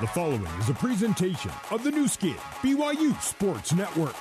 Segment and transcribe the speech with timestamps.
[0.00, 4.16] The following is a presentation of the Nu Skin, BYU Sports Network.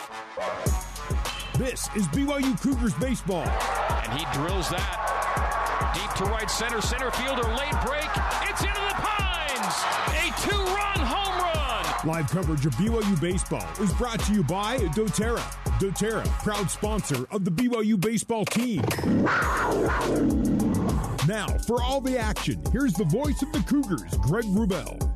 [1.58, 3.48] This is BYU Cougars baseball.
[4.04, 6.80] And he drills that deep to right center.
[6.80, 8.08] Center fielder late break.
[8.48, 9.76] It's into the pines.
[10.14, 12.08] A two-run home run.
[12.08, 15.42] Live coverage of BYU baseball is brought to you by DoTerra.
[15.80, 18.84] DoTerra, proud sponsor of the BYU baseball team.
[21.28, 25.13] Now, for all the action, here's the voice of the Cougars, Greg Wrubell.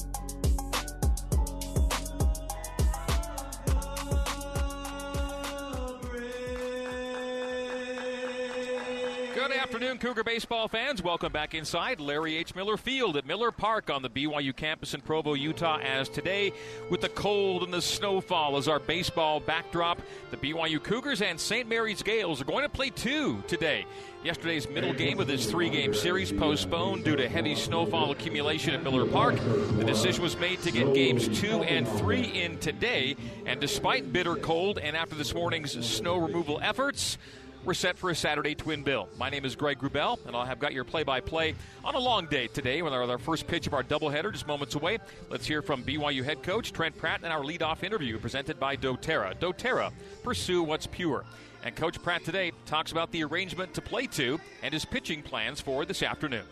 [10.38, 11.02] Baseball fans.
[11.02, 12.54] Welcome back inside Larry H.
[12.54, 15.80] Miller Field at Miller Park on the BYU campus in Provo, Utah.
[15.80, 16.54] As today,
[16.92, 21.68] with the cold and the snowfall as our baseball backdrop, the BYU Cougars and St.
[21.68, 23.84] Mary's Gales are going to play two today.
[24.24, 28.84] Yesterday's middle game of this three game series postponed due to heavy snowfall accumulation at
[28.84, 29.38] Miller Park.
[29.38, 33.16] The decision was made to get games two and three in today,
[33.48, 37.18] and despite bitter cold and after this morning's snow removal efforts,
[37.68, 39.10] we're set for a Saturday twin bill.
[39.18, 42.00] My name is Greg Wrubell, and I'll have got your play by play on a
[42.00, 45.00] long day today with our, our first pitch of our doubleheader just moments away.
[45.30, 49.38] Let's hear from BYU head coach Trent Pratt in our leadoff interview presented by doTERRA.
[49.40, 49.92] doTERRA,
[50.24, 51.26] pursue what's pure.
[51.62, 55.60] And Coach Pratt today talks about the arrangement to play two and his pitching plans
[55.60, 56.46] for this afternoon.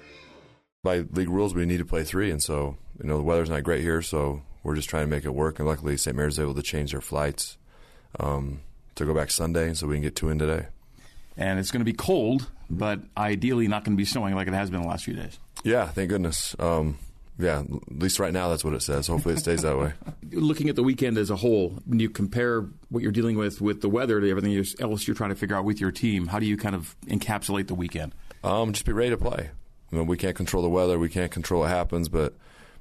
[0.83, 3.63] By league rules, we need to play three, and so you know the weather's not
[3.63, 5.59] great here, so we're just trying to make it work.
[5.59, 6.15] And luckily, St.
[6.15, 7.57] Mary's able to change their flights
[8.19, 8.59] um,
[8.95, 10.67] to go back Sunday, so we can get two in today
[11.37, 14.53] and it's going to be cold, but ideally not going to be snowing like it
[14.53, 15.39] has been the last few days.
[15.63, 16.55] Yeah, thank goodness.
[16.59, 16.97] Um,
[17.37, 19.07] yeah, at least right now that's what it says.
[19.07, 19.93] Hopefully it stays that way.
[20.31, 23.81] Looking at the weekend as a whole, when you compare what you're dealing with with
[23.81, 26.45] the weather to everything else you're trying to figure out with your team, how do
[26.45, 28.13] you kind of encapsulate the weekend?
[28.43, 29.49] Um, just be ready to play.
[29.91, 32.33] I mean, we can't control the weather, we can't control what happens, but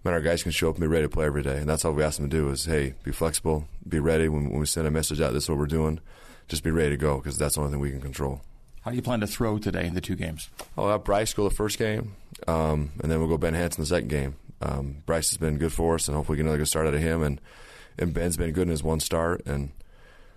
[0.05, 1.85] man, our guys can show up and be ready to play every day, and that's
[1.85, 4.29] all we ask them to do is, hey, be flexible, be ready.
[4.29, 6.01] When, when we send a message out, this is what we're doing.
[6.49, 8.43] Just be ready to go because that's the only thing we can control.
[8.83, 10.51] How do you plan to throw today in the two games?
[10.77, 12.17] I'll have Bryce go the first game,
[12.47, 14.37] um, and then we'll go Ben Hanson the second game.
[14.61, 16.95] Um, Bryce has been good for us, and hopefully we get another good start out
[16.95, 17.23] of him.
[17.23, 17.41] And,
[17.99, 19.71] and Ben's been good in his one start, and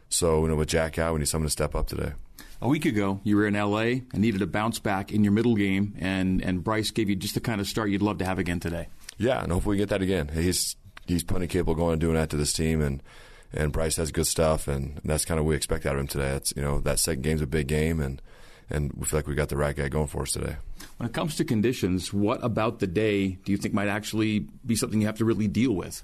[0.09, 2.13] so you know with Jack out, we need someone to step up today.
[2.61, 5.55] A week ago, you were in LA and needed a bounce back in your middle
[5.55, 8.39] game, and, and Bryce gave you just the kind of start you'd love to have
[8.39, 8.87] again today.
[9.17, 10.29] Yeah, and hopefully we get that again.
[10.29, 10.75] He's
[11.05, 13.03] he's plenty capable of going and doing that to this team, and
[13.53, 16.01] and Bryce has good stuff, and, and that's kind of what we expect out of
[16.01, 16.31] him today.
[16.31, 18.21] That's you know that second game's a big game, and
[18.69, 20.57] and we feel like we got the right guy going for us today.
[20.97, 24.75] When it comes to conditions, what about the day do you think might actually be
[24.75, 26.03] something you have to really deal with?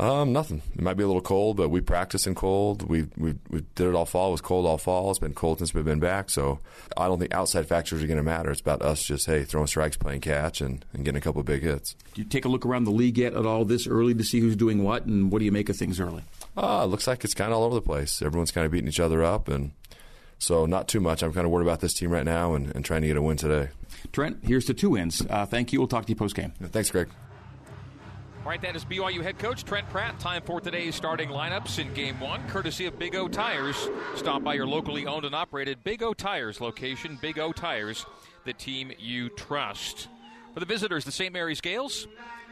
[0.00, 0.62] Um, nothing.
[0.76, 2.88] It might be a little cold, but we practice in cold.
[2.88, 4.28] We we we did it all fall.
[4.28, 5.10] It was cold all fall.
[5.10, 6.30] It's been cold since we've been back.
[6.30, 6.60] So
[6.96, 8.50] I don't think outside factors are going to matter.
[8.52, 11.62] It's about us just hey throwing strikes, playing catch, and, and getting a couple big
[11.62, 11.96] hits.
[12.14, 14.38] Do you take a look around the league yet at all this early to see
[14.38, 16.22] who's doing what, and what do you make of things early?
[16.56, 18.22] Uh, it looks like it's kind of all over the place.
[18.22, 19.72] Everyone's kind of beating each other up, and
[20.38, 21.24] so not too much.
[21.24, 23.22] I'm kind of worried about this team right now and, and trying to get a
[23.22, 23.70] win today.
[24.12, 25.26] Trent, here's to two wins.
[25.28, 25.80] Uh, thank you.
[25.80, 26.52] We'll talk to you post game.
[26.62, 27.08] Thanks, Greg.
[28.44, 30.18] All right, that is BYU head coach Trent Pratt.
[30.20, 33.88] Time for today's starting lineups in game one, courtesy of Big O Tires.
[34.14, 37.18] Stop by your locally owned and operated Big O Tires location.
[37.20, 38.06] Big O Tires,
[38.44, 40.08] the team you trust.
[40.54, 41.32] For the visitors, the St.
[41.32, 42.06] Mary's Gales.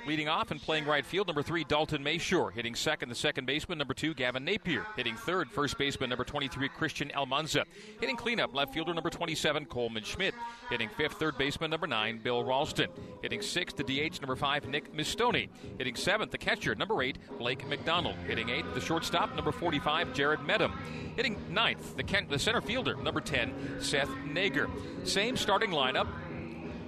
[0.06, 2.52] Leading off and playing right field, number three, Dalton Mayshore.
[2.52, 4.86] Hitting second, the second baseman, number two, Gavin Napier.
[4.94, 7.64] Hitting third, first baseman, number 23, Christian Almanza.
[7.98, 10.32] Hitting cleanup, left fielder, number 27, Coleman Schmidt.
[10.70, 12.88] Hitting fifth, third baseman, number nine, Bill Ralston.
[13.20, 15.48] Hitting sixth, the DH, number five, Nick Mistoni.
[15.76, 18.14] Hitting seventh, the catcher, number eight, Blake McDonald.
[18.28, 20.72] Hitting eighth, the shortstop, number 45, Jared Medham.
[21.16, 24.70] Hitting ninth, the, the center fielder, number 10, Seth Nager.
[25.02, 26.06] Same starting lineup,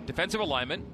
[0.07, 0.87] defensive alignment,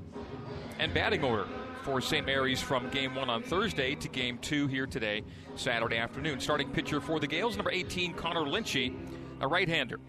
[0.79, 1.47] and batting order
[1.85, 2.25] for St.
[2.25, 5.23] Mary's from game one on Thursday to game two here today,
[5.55, 6.41] Saturday afternoon.
[6.41, 8.97] Starting pitcher for the Gales, number 18, Connor Lynchy,
[9.43, 10.01] a right hander.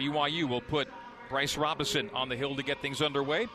[0.00, 0.88] BYU will put
[1.28, 3.46] Bryce Robinson on the hill to get things underway.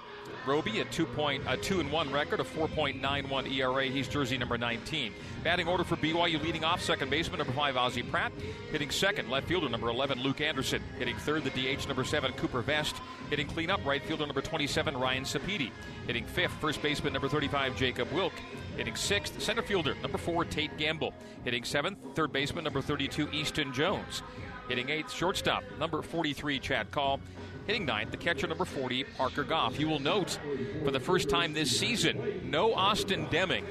[0.46, 3.86] Roby, a two point, a two and one record, a 4.91 ERA.
[3.86, 5.14] He's jersey number 19.
[5.44, 8.32] Batting order for BYU, leading off second baseman number five Ozzie Pratt,
[8.72, 12.62] hitting second left fielder number 11 Luke Anderson, hitting third the DH number seven Cooper
[12.62, 12.96] Vest,
[13.30, 15.72] hitting cleanup right fielder number 27 Ryan Sapedi,
[16.08, 18.34] hitting fifth first baseman number 35 Jacob Wilk,
[18.76, 21.14] hitting sixth center fielder number four Tate Gamble,
[21.46, 24.24] hitting seventh third baseman number 32 Easton Jones,
[24.68, 27.20] hitting eighth shortstop number 43 Chad Call,
[27.66, 29.80] Hitting ninth, the catcher number 40, Parker Goff.
[29.80, 30.38] You will note
[30.84, 33.66] for the first time this season, no Austin Deming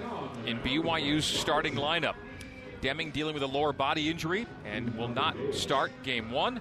[0.46, 2.14] in BYU's starting lineup.
[2.80, 6.60] Deming dealing with a lower body injury and will not start game one.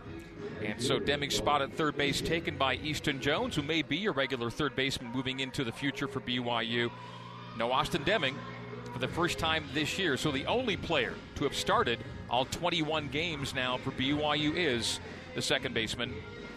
[0.62, 4.50] And so Deming spotted third base taken by Easton Jones, who may be a regular
[4.50, 6.92] third baseman moving into the future for BYU.
[7.58, 8.36] No Austin Deming
[8.92, 10.18] for the first time this year.
[10.18, 12.00] So the only player to have started
[12.30, 15.00] all 21 games now for BYU is
[15.34, 16.14] the second baseman,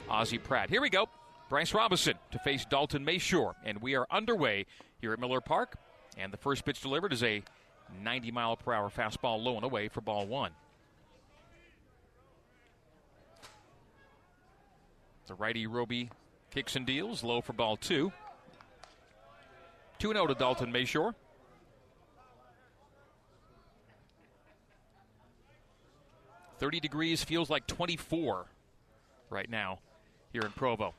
[0.09, 0.71] Ozzie Pratt.
[0.71, 1.09] Here we go.
[1.49, 4.67] Bryce Robinson to face Dalton Mayshore, and we are underway
[5.01, 5.77] here at Miller Park.
[6.17, 7.43] And the first pitch delivered is a
[8.03, 10.53] 90 mile per hour fastball low and away for ball one.
[15.27, 16.11] The righty Roby
[16.51, 18.13] kicks and deals low for ball two.
[19.99, 21.15] 2 0 to Dalton Mayshore.
[26.59, 28.47] Thirty degrees feels like 24
[29.31, 29.81] right now
[30.35, 30.93] here in Provo.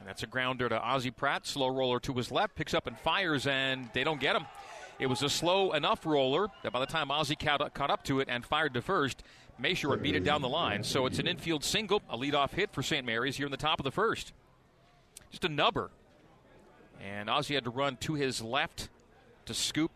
[0.00, 1.46] And that's a grounder to Ozzie Pratt.
[1.46, 4.46] Slow roller to his left, picks up and fires, and they don't get him.
[4.98, 8.18] It was a slow enough roller that by the time Ozzie caught, caught up to
[8.20, 9.22] it and fired to first,
[9.62, 10.82] Mayshore beat it down the line.
[10.82, 13.04] So it's an infield single, a leadoff hit for St.
[13.04, 14.32] Mary's here in the top of the first.
[15.30, 15.90] Just a nubber.
[17.04, 18.88] And Ozzie had to run to his left
[19.46, 19.92] to scoop.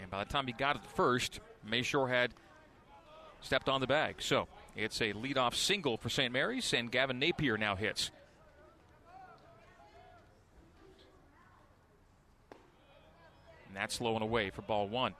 [0.00, 2.34] And by the time he got it first, Mayshore had
[3.42, 4.16] stepped on the bag.
[4.18, 6.32] So it's a leadoff single for St.
[6.32, 8.10] Mary's, and Gavin Napier now hits.
[13.68, 15.14] And that's low and away for ball one.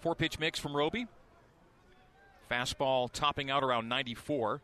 [0.00, 1.06] Four pitch mix from Roby.
[2.50, 4.60] Fastball topping out around 94.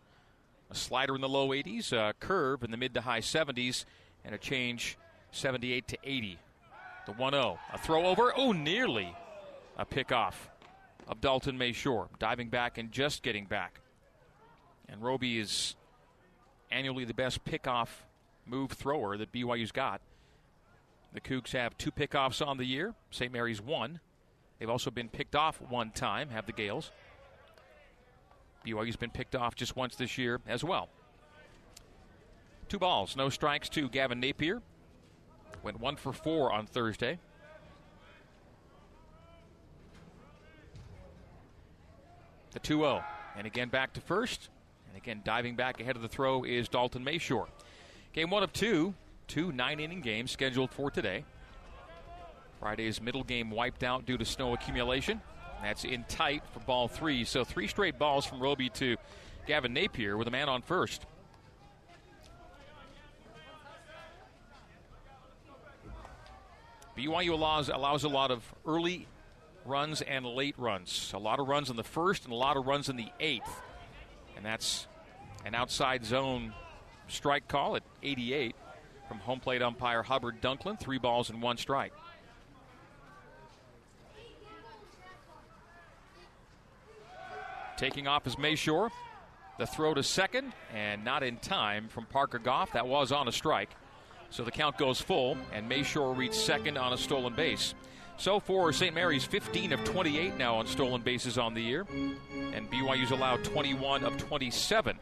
[0.71, 3.85] A slider in the low 80s, a curve in the mid to high 70s,
[4.25, 4.99] and a change
[5.31, 6.39] 78 to 80.
[7.07, 7.59] The 1 0.
[7.73, 8.33] A throw over.
[8.37, 9.15] Oh, nearly
[9.79, 10.35] a pickoff
[11.07, 12.09] of Dalton Mayshore.
[12.19, 13.81] Diving back and just getting back.
[14.88, 15.75] And Roby is
[16.71, 17.88] annually the best pickoff
[18.47, 20.00] move thrower that BYU's got.
[21.12, 22.94] The Cougs have two pickoffs on the year.
[23.11, 23.33] St.
[23.33, 24.00] Mary's one.
[24.59, 26.91] They've also been picked off one time, have the Gales.
[28.67, 30.88] BYU's been picked off just once this year as well.
[32.69, 34.61] Two balls, no strikes to Gavin Napier.
[35.62, 37.19] Went one for four on Thursday.
[42.53, 43.05] The 2 0.
[43.37, 44.49] And again back to first.
[44.97, 47.49] Again diving back ahead of the throw is Dalton Mayshore.
[48.13, 48.95] Game one of two.
[49.29, 51.25] Two nine inning games scheduled for today.
[52.61, 55.21] Friday's middle game wiped out due to snow accumulation.
[55.63, 57.25] That's in tight for ball three.
[57.25, 58.97] So three straight balls from Roby to
[59.47, 61.05] Gavin Napier with a man on first.
[66.97, 69.07] BYU allows, allows a lot of early
[69.67, 71.13] runs and late runs.
[71.15, 73.61] A lot of runs in the first and a lot of runs in the eighth.
[74.37, 74.87] And that's
[75.44, 76.53] an outside zone
[77.09, 78.55] strike call at 88
[79.09, 80.79] from home plate umpire Hubbard Dunklin.
[80.79, 81.93] Three balls and one strike.
[87.77, 88.91] Taking off is Mayshore.
[89.59, 92.73] The throw to second, and not in time from Parker Goff.
[92.73, 93.71] That was on a strike.
[94.29, 97.75] So the count goes full, and Mayshore reached second on a stolen base.
[98.19, 98.95] So for St.
[98.95, 101.87] Mary's, 15 of 28 now on stolen bases on the year,
[102.53, 104.99] and BYU's allowed 21 of 27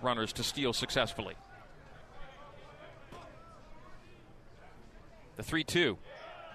[0.00, 1.34] runners to steal successfully.
[5.36, 5.98] The 3 2,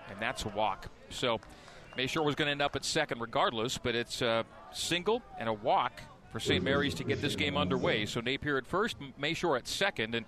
[0.10, 0.88] and that's a walk.
[1.10, 1.40] So
[1.98, 5.54] Mayshore was going to end up at second regardless, but it's a single and a
[5.54, 6.02] walk
[6.32, 6.64] for St.
[6.64, 8.06] Mary's to get this game underway.
[8.06, 10.26] So Napier at first, Mayshore at second, and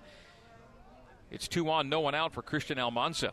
[1.30, 3.32] it's two on, no one out for Christian Almanza.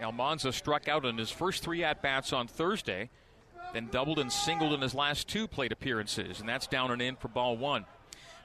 [0.00, 3.10] Almanza struck out in his first three at bats on Thursday,
[3.72, 7.16] then doubled and singled in his last two plate appearances, and that's down and in
[7.16, 7.86] for ball one.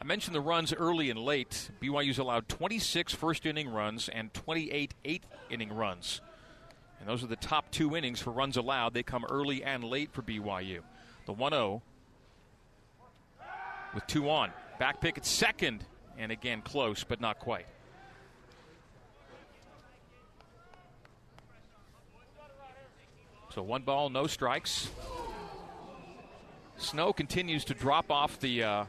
[0.02, 1.70] I mentioned the runs early and late.
[1.80, 6.22] BYU's allowed 26 first inning runs and 28 eighth inning runs.
[7.00, 8.94] And those are the top two innings for runs allowed.
[8.94, 10.82] They come early and late for BYU.
[11.26, 11.84] The 1 0
[13.94, 14.52] with two on.
[14.80, 15.86] Back pick at second,
[16.18, 17.66] and again close, but not quite.
[23.54, 24.90] So one ball, no strikes.
[26.78, 28.86] Snow continues to drop off the uh,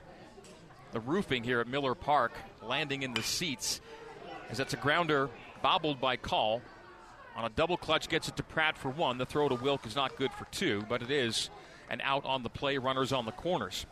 [0.93, 3.81] the roofing here at Miller Park, landing in the seats.
[4.51, 5.31] As that's a grounder
[5.63, 6.63] bobbled by Call.
[7.35, 9.19] On a double clutch, gets it to Pratt for one.
[9.19, 11.49] The throw to Wilk is not good for two, but it is
[11.91, 13.87] an out on the play, runners on the corners.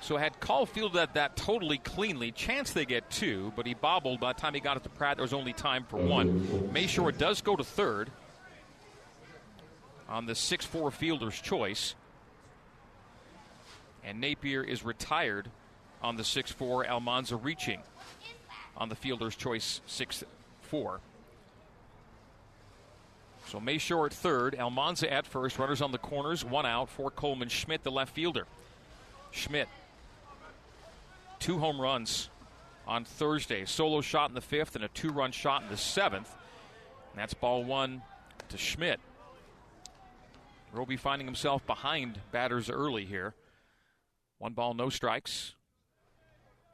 [0.00, 4.20] So had Call fielded that, that totally cleanly, chance they get two, but he bobbled.
[4.20, 6.40] By the time he got it to Pratt, there was only time for one.
[6.72, 8.10] Mayshore does go to third
[10.08, 11.94] on the 6 4 fielder's choice.
[14.04, 15.50] And Napier is retired
[16.02, 16.86] on the 6 4.
[16.86, 17.80] Almanza reaching
[18.76, 20.24] on the fielder's choice 6
[20.62, 21.00] 4.
[23.48, 27.48] So Mayshore at third, Almanza at first, runners on the corners, one out for Coleman
[27.48, 28.46] Schmidt, the left fielder.
[29.30, 29.68] Schmidt,
[31.38, 32.28] two home runs
[32.86, 33.64] on Thursday.
[33.64, 36.30] Solo shot in the fifth and a two run shot in the seventh.
[37.12, 38.02] And that's ball one
[38.50, 39.00] to Schmidt.
[40.72, 43.34] Roby finding himself behind batters early here.
[44.38, 45.54] One ball, no strikes.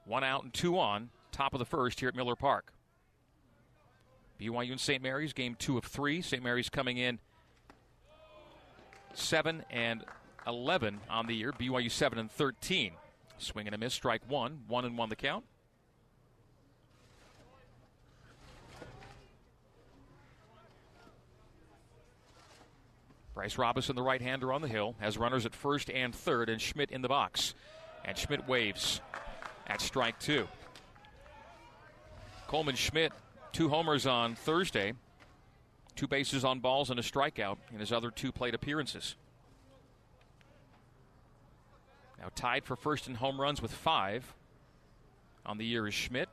[0.04, 1.10] One out and two on.
[1.32, 2.72] Top of the first here at Miller Park.
[4.40, 5.02] BYU and St.
[5.02, 6.20] Mary's, game two of three.
[6.20, 6.42] St.
[6.42, 7.18] Mary's coming in
[9.14, 10.04] 7 and
[10.46, 11.52] 11 on the year.
[11.52, 12.92] BYU 7 and 13.
[13.38, 14.62] Swing and a miss, strike one.
[14.68, 15.44] One and one the count.
[23.44, 26.62] Bryce Robinson, the right hander on the hill, has runners at first and third, and
[26.62, 27.54] Schmidt in the box.
[28.02, 29.02] And Schmidt waves
[29.66, 30.48] at strike two.
[32.46, 33.12] Coleman Schmidt,
[33.52, 34.94] two homers on Thursday,
[35.94, 39.14] two bases on balls, and a strikeout in his other two plate appearances.
[42.18, 44.24] Now tied for first in home runs with five
[45.44, 46.30] on the year is Schmidt.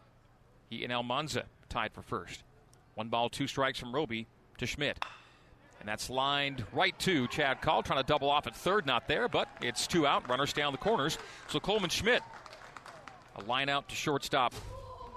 [0.70, 2.42] He and Almanza tied for first.
[2.96, 4.28] One ball, two strikes from Roby
[4.60, 4.98] to Schmidt.
[5.82, 9.28] And that's lined right to Chad Call, trying to double off at third, not there,
[9.28, 10.30] but it's two out.
[10.30, 11.18] Runners down the corners.
[11.48, 12.22] So Coleman Schmidt,
[13.36, 14.54] a line out to shortstop.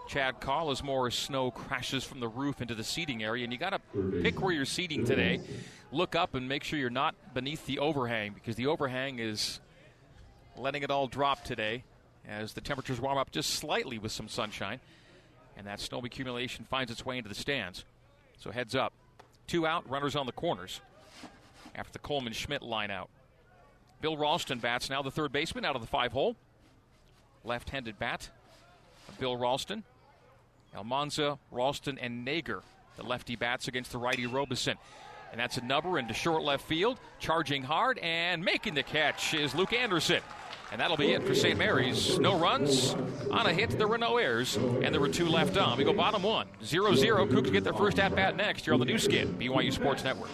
[0.09, 3.59] Chad Call as more snow crashes from the roof into the seating area, and you
[3.59, 5.38] got to pick where you're seating today.
[5.92, 9.61] Look up and make sure you're not beneath the overhang because the overhang is
[10.56, 11.85] letting it all drop today
[12.26, 14.80] as the temperatures warm up just slightly with some sunshine,
[15.59, 17.85] and that snow accumulation finds its way into the stands.
[18.38, 18.94] So heads up.
[19.47, 20.81] Two out, runners on the corners
[21.75, 23.11] after the Coleman Schmidt line out.
[24.01, 26.37] Bill Ralston bats now, the third baseman out of the five hole.
[27.43, 28.29] Left handed bat
[29.09, 29.83] of Bill Ralston.
[30.75, 32.63] Almanza, Ralston, and Nager,
[32.97, 34.77] the lefty bats against the righty Robeson.
[35.31, 36.99] And that's a number into short left field.
[37.19, 40.21] Charging hard and making the catch is Luke Anderson.
[40.75, 41.57] And that'll be it for St.
[41.57, 42.19] Mary's.
[42.19, 42.97] No runs
[43.31, 43.71] on a hit.
[43.78, 45.78] There were no errors, and there were two left on.
[45.78, 46.49] We go bottom one.
[46.64, 47.28] 0 0.
[47.28, 50.31] Cougs get their first at bat next here on the Nu Skin, BYU Sports Network.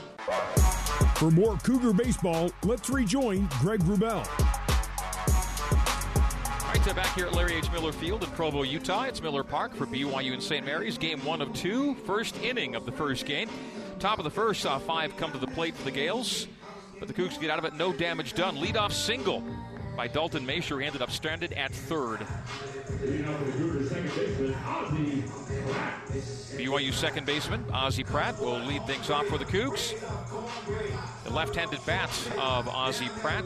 [1.16, 4.26] For more Cougar baseball, let's rejoin Greg Wrubell.
[6.62, 7.70] All right, so back here at Larry H.
[7.70, 9.02] Miller Field in Provo, Utah.
[9.02, 10.64] It's Miller Park for BYU and St.
[10.64, 10.97] Mary's.
[10.97, 13.50] Game one of two, first inning of the first game.
[13.99, 16.47] Top of the first, saw five come to the plate for the Gales,
[16.99, 18.56] but the Cougs get out of it, no damage done.
[18.56, 19.44] Leadoff single
[20.00, 22.21] by Dalton Mayshore ended up stranded at third.
[26.57, 29.92] BYU second baseman Ozzie Pratt will lead things off for the Cougs.
[31.25, 33.45] The left-handed bats of Ozzie Pratt,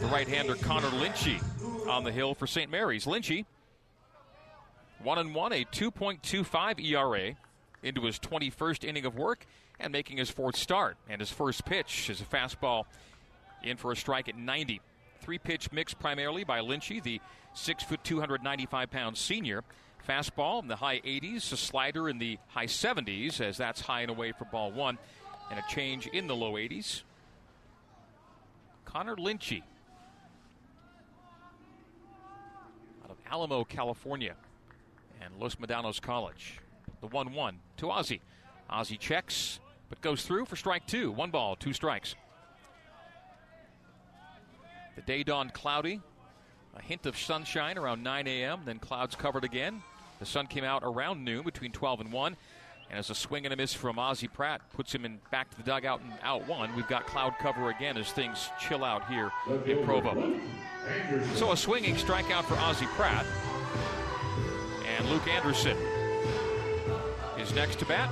[0.00, 1.38] the right-hander Connor Lynchy
[1.86, 2.70] on the hill for St.
[2.70, 3.04] Mary's.
[3.04, 3.44] Lynchy,
[5.02, 7.34] one and one, a 2.25 ERA
[7.82, 9.44] into his 21st inning of work
[9.78, 10.96] and making his fourth start.
[11.10, 12.84] And his first pitch is a fastball
[13.62, 14.80] in for a strike at 90.
[15.22, 17.20] Three pitch mix primarily by Lynchy, the
[17.54, 19.62] 6 foot 295 pound senior.
[20.08, 24.10] Fastball in the high 80s, a slider in the high 70s, as that's high and
[24.10, 24.98] away for ball one,
[25.48, 27.02] and a change in the low 80s.
[28.84, 29.62] Connor Lynchy
[33.04, 34.34] out of Alamo, California,
[35.20, 36.58] and Los Medanos College.
[37.00, 38.22] The 1 1 to Ozzie.
[38.68, 41.12] Ozzie checks, but goes through for strike two.
[41.12, 42.16] One ball, two strikes.
[44.96, 46.00] The day dawned cloudy.
[46.74, 49.82] A hint of sunshine around 9 a.m., then clouds covered again.
[50.20, 52.36] The sun came out around noon between 12 and 1.
[52.90, 55.56] And as a swing and a miss from Ozzie Pratt puts him in back to
[55.56, 59.30] the dugout and out one, we've got cloud cover again as things chill out here
[59.66, 60.38] in Provo.
[61.34, 63.24] So a swinging strikeout for Ozzie Pratt.
[64.96, 65.76] And Luke Anderson
[67.38, 68.10] is next to bat.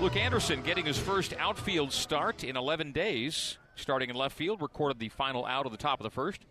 [0.00, 4.98] Luke Anderson getting his first outfield start in 11 days starting in left field, recorded
[4.98, 6.42] the final out of the top of the first.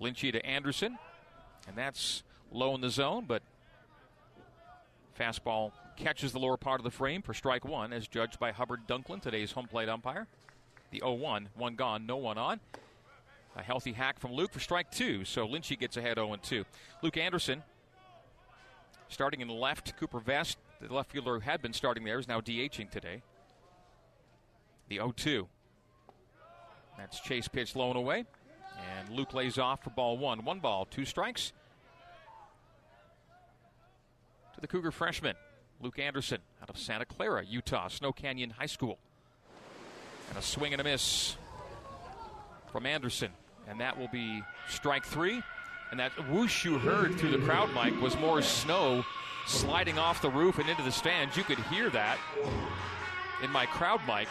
[0.00, 0.98] Lynchy to Anderson,
[1.66, 3.42] and that's low in the zone, but
[5.18, 8.86] fastball catches the lower part of the frame for strike one, as judged by Hubbard
[8.86, 10.26] Dunklin, today's home plate umpire.
[10.90, 12.60] The 0 1, one gone, no one on.
[13.56, 16.64] A healthy hack from Luke for strike two, so Lynchy gets ahead 0 2.
[17.02, 17.62] Luke Anderson
[19.08, 19.96] starting in left.
[19.96, 23.22] Cooper Vest, the left fielder who had been starting there, is now DHing today.
[24.88, 25.48] The 0 2.
[26.96, 28.24] That's chase pitch low and away.
[28.98, 30.44] And Luke lays off for ball one.
[30.44, 31.52] One ball, two strikes.
[34.54, 35.34] To the Cougar freshman,
[35.80, 38.98] Luke Anderson out of Santa Clara, Utah, Snow Canyon High School.
[40.28, 41.36] And a swing and a miss
[42.70, 43.30] from Anderson.
[43.68, 45.42] And that will be strike three.
[45.90, 49.04] And that whoosh you heard through the crowd mic was more snow
[49.46, 51.36] sliding off the roof and into the stands.
[51.36, 52.18] You could hear that
[53.42, 54.28] in my crowd mic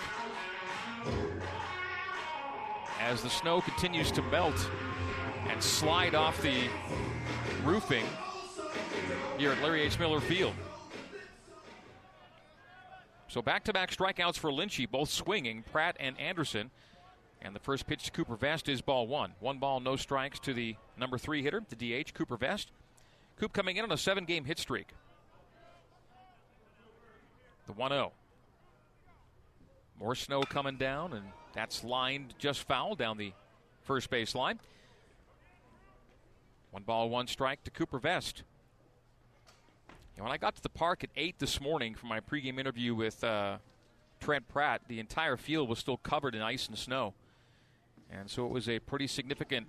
[3.02, 4.70] as the snow continues to melt
[5.50, 6.68] and slide off the
[7.64, 8.06] roofing.
[9.38, 9.98] here at Larry H.
[9.98, 10.54] Miller Field.
[13.28, 16.70] So back to back strikeouts for Lynchy, both swinging, Pratt and Anderson.
[17.42, 19.34] And the first pitch to Cooper Vest is ball one.
[19.40, 22.72] One ball, no strikes to the number three hitter, the DH, Cooper Vest.
[23.40, 24.90] Coop coming in on a seven game hit streak.
[27.66, 28.12] The 1 0.
[30.00, 33.34] More snow coming down, and that's lined just foul down the
[33.84, 34.60] first base line.
[36.72, 38.44] One ball, one strike to Cooper Vest.
[40.16, 42.96] And when I got to the park at 8 this morning for my pregame interview
[42.96, 43.58] with uh,
[44.20, 47.14] Trent Pratt, the entire field was still covered in ice and snow.
[48.10, 49.68] And so it was a pretty significant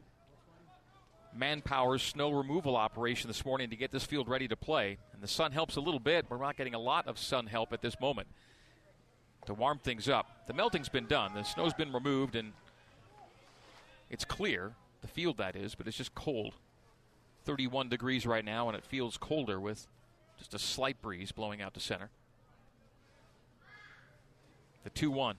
[1.34, 4.98] manpower snow removal operation this morning to get this field ready to play.
[5.12, 6.26] And the sun helps a little bit.
[6.28, 8.28] We're not getting a lot of sun help at this moment
[9.46, 10.46] to warm things up.
[10.46, 12.52] The melting's been done, the snow's been removed, and
[14.10, 16.54] it's clear, the field that is, but it's just cold.
[17.44, 19.86] 31 degrees right now, and it feels colder with
[20.38, 22.10] just a slight breeze blowing out to center.
[24.84, 25.36] The 2 1.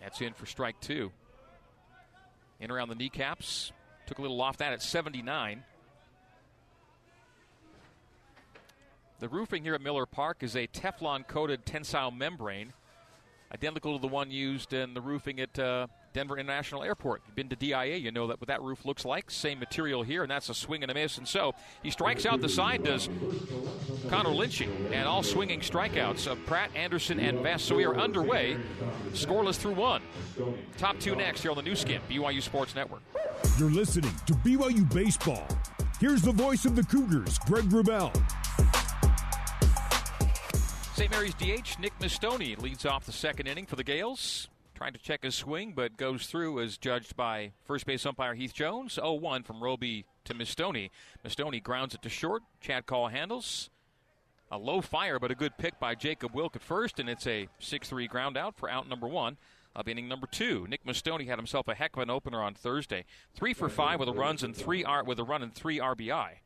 [0.00, 1.12] That's in for strike two.
[2.58, 3.72] In around the kneecaps.
[4.06, 5.62] Took a little off that at 79.
[9.20, 12.72] The roofing here at Miller Park is a Teflon coated tensile membrane,
[13.52, 17.20] identical to the one used in the roofing at uh, Denver International Airport.
[17.26, 19.30] You've been to DIA, you know that what that roof looks like.
[19.30, 21.18] Same material here, and that's a swing and a miss.
[21.18, 23.10] And so he strikes out the side, does
[24.08, 27.66] Connor Lynchy, and all swinging strikeouts of Pratt, Anderson, and Vest.
[27.66, 28.56] So we are underway,
[29.10, 30.00] scoreless through one.
[30.78, 33.02] Top two next here on the Nu Skin, BYU Sports Network.
[33.58, 35.46] You're listening to BYU Baseball.
[36.00, 38.16] Here's the voice of the Cougars, Greg Wrubell.
[41.00, 41.10] St.
[41.10, 44.50] Mary's DH Nick Mistoni leads off the second inning for the Gales.
[44.74, 48.52] Trying to check his swing, but goes through as judged by first base umpire Heath
[48.52, 48.96] Jones.
[48.96, 50.90] 0 1 from Roby to Mistoni.
[51.24, 52.42] Mistoni grounds it to short.
[52.60, 53.70] Chad Call handles.
[54.50, 57.48] A low fire, but a good pick by Jacob Wilk at first, and it's a
[57.60, 59.38] 6 3 ground out for out number one
[59.74, 60.66] of inning number two.
[60.68, 63.06] Nick Mistoni had himself a heck of an opener on Thursday.
[63.34, 66.40] Three for five with a runs and three R with a run and three RBI.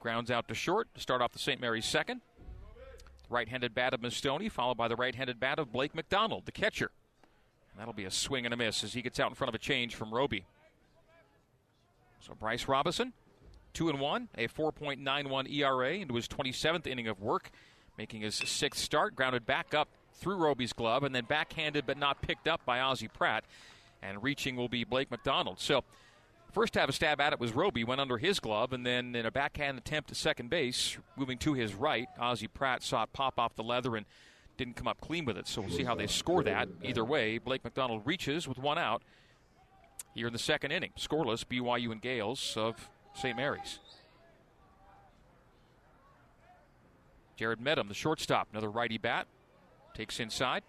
[0.00, 1.60] Grounds out to short to start off the St.
[1.60, 2.22] Mary's second.
[3.28, 6.52] Right handed bat of Mistoni, followed by the right handed bat of Blake McDonald, the
[6.52, 6.90] catcher.
[7.70, 9.54] And that'll be a swing and a miss as he gets out in front of
[9.54, 10.46] a change from Roby.
[12.20, 13.12] So Bryce Robinson,
[13.74, 17.50] 2 and 1, a 4.91 ERA into his 27th inning of work,
[17.96, 22.20] making his sixth start, grounded back up through Roby's glove, and then backhanded but not
[22.22, 23.44] picked up by Ozzie Pratt.
[24.02, 25.60] And reaching will be Blake McDonald.
[25.60, 25.84] So
[26.52, 29.14] First to have a stab at it was Roby, went under his glove, and then
[29.14, 33.12] in a backhand attempt at second base, moving to his right, Ozzie Pratt saw it
[33.12, 34.04] pop off the leather and
[34.56, 35.46] didn't come up clean with it.
[35.46, 36.68] So we'll see how they score that.
[36.82, 39.02] Either way, Blake McDonald reaches with one out
[40.14, 40.90] here in the second inning.
[40.98, 43.36] Scoreless, BYU and Gales of St.
[43.36, 43.78] Mary's.
[47.36, 49.26] Jared Medham, the shortstop, another righty bat,
[49.94, 50.62] takes inside.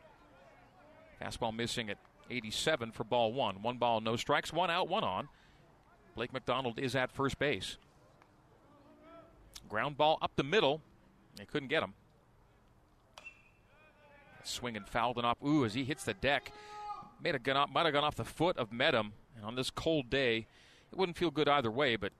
[1.22, 1.98] Fastball missing at
[2.30, 3.62] 87 for ball one.
[3.62, 5.28] One ball, no strikes, one out, one on.
[6.16, 7.78] Blake McDonald is at first base.
[9.70, 10.82] Ground ball up the middle.
[11.38, 11.94] They couldn't get him.
[14.44, 15.38] Swinging fouled and off.
[15.46, 16.52] Ooh, as he hits the deck.
[17.24, 19.14] Made a gun off, might have gone off the foot of Medham.
[19.36, 20.48] And on this cold day,
[20.92, 22.12] it wouldn't feel good either way, but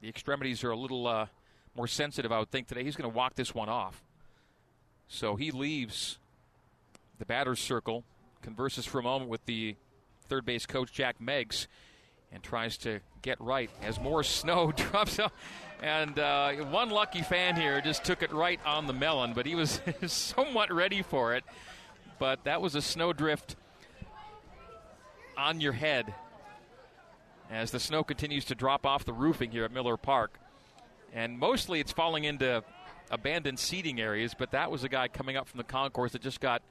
[0.00, 1.26] the extremities are a little uh,
[1.76, 2.82] more sensitive, I would think, today.
[2.82, 4.02] He's going to walk this one off.
[5.06, 6.18] So he leaves
[7.18, 8.04] the batter's circle,
[8.42, 9.76] converses for a moment with the
[10.28, 11.68] third base coach, Jack Meggs
[12.34, 15.32] and tries to get right as more snow drops out.
[15.82, 19.54] And uh, one lucky fan here just took it right on the melon, but he
[19.54, 21.44] was somewhat ready for it.
[22.18, 23.56] But that was a snowdrift
[25.36, 26.12] on your head
[27.50, 30.38] as the snow continues to drop off the roofing here at Miller Park.
[31.12, 32.64] And mostly it's falling into
[33.10, 36.40] abandoned seating areas, but that was a guy coming up from the concourse that just
[36.40, 36.62] got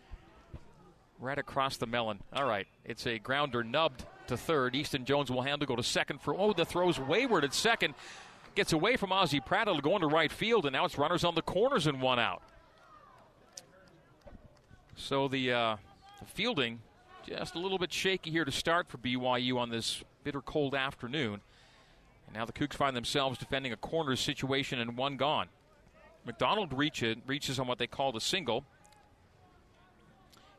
[1.20, 2.20] right across the melon.
[2.34, 4.76] All right, it's a grounder nubbed to third.
[4.76, 7.94] Easton Jones will handle, go to second for, oh, the throw's wayward at second.
[8.56, 9.68] Gets away from Ozzie Pratt.
[9.68, 12.44] It'll go into right field, and now it's runners on the corners and one out.
[14.96, 15.76] So the, uh,
[16.20, 16.80] the fielding
[17.26, 21.42] just a little bit shaky here to start for BYU on this bitter cold afternoon.
[22.28, 25.48] And now the Cougs find themselves defending a corner situation and one gone.
[26.26, 28.66] McDonald reaches, reaches on what they call a single.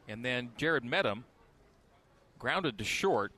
[0.08, 1.24] And then Jared Medham
[2.38, 3.32] grounded to short.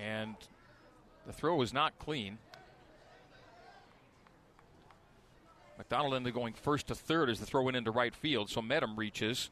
[0.00, 0.36] And
[1.26, 2.38] the throw was not clean.
[5.78, 8.96] McDonald ended going first to third as the throw went into right field, so Medham
[8.96, 9.50] reaches.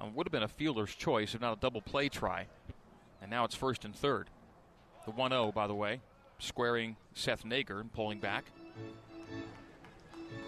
[0.00, 2.46] Um, would have been a fielder's choice, if not a double play try.
[3.20, 4.28] And now it's first and third.
[5.04, 6.00] The 1 0, by the way,
[6.38, 8.44] squaring Seth Nager and pulling back.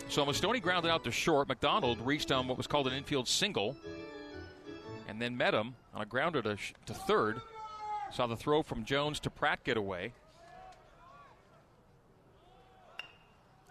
[0.09, 1.49] So Mistoni grounded out to short.
[1.49, 3.77] McDonald reached on what was called an infield single
[5.09, 7.41] and then Medham on a grounder to, to third.
[8.13, 10.13] Saw the throw from Jones to Pratt get away.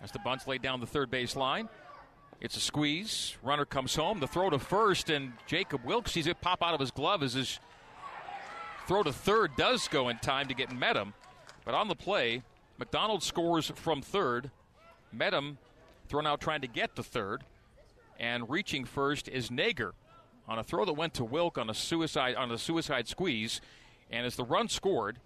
[0.02, 1.70] As the bunt's laid down the third base line,
[2.42, 3.38] it's a squeeze.
[3.42, 4.20] Runner comes home.
[4.20, 7.34] The throw to first, and Jacob Wilks sees it pop out of his glove as
[7.34, 7.60] his
[8.86, 11.14] throw to third does go in time to get Medham.
[11.64, 12.44] But on the play,
[12.78, 14.52] McDonald scores from third.
[15.14, 15.58] Medham
[16.10, 17.46] thrown out trying to get to third.
[18.20, 19.94] And reaching first is Nager
[20.48, 23.62] on a throw that went to Wilk on a suicide on a suicide squeeze.
[24.14, 25.18] And as the run scored,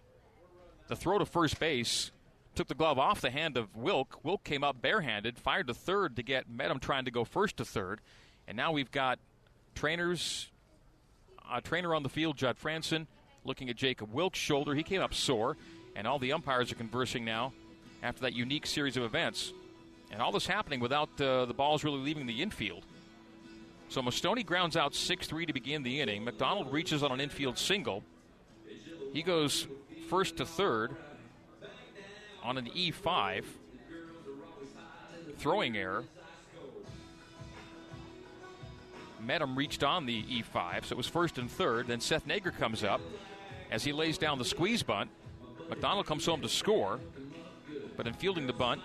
[0.87, 2.11] the throw to first base
[2.55, 4.23] took the glove off the hand of Wilk.
[4.23, 7.65] Wilk came up barehanded, fired to third to get Medham trying to go first to
[7.65, 7.99] third.
[8.47, 9.19] And now we've got
[9.75, 10.49] trainers,
[11.53, 13.07] a trainer on the field, Judd Franson,
[13.43, 14.73] looking at Jacob Wilk's shoulder.
[14.73, 15.57] He came up sore,
[15.93, 17.51] and all the umpires are conversing now
[18.01, 19.51] after that unique series of events.
[20.11, 22.85] And all this happening without uh, the balls really leaving the infield.
[23.89, 26.23] So Mistoni grounds out 6 3 to begin the inning.
[26.23, 28.01] McDonald reaches on an infield single.
[29.13, 29.67] He goes
[30.09, 30.95] first to third
[32.43, 33.43] on an E5.
[35.37, 36.03] Throwing error.
[39.23, 41.87] Medham reached on the E5, so it was first and third.
[41.87, 43.01] Then Seth Nager comes up
[43.71, 45.09] as he lays down the squeeze bunt.
[45.69, 46.99] McDonald comes home to score,
[47.97, 48.81] but in fielding the bunt,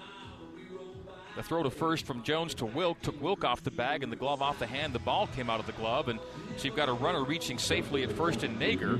[1.37, 4.17] the throw to first from Jones to Wilk took Wilk off the bag and the
[4.17, 4.93] glove off the hand.
[4.93, 6.19] The ball came out of the glove, and
[6.57, 8.99] so you've got a runner reaching safely at first in Nager.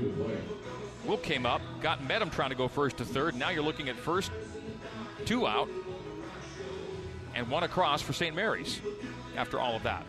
[1.05, 3.35] Wilk came up, got Medham trying to go first to third.
[3.35, 4.31] Now you're looking at first,
[5.25, 5.69] two out,
[7.35, 8.35] and one across for St.
[8.35, 8.79] Mary's
[9.35, 10.05] after all of that.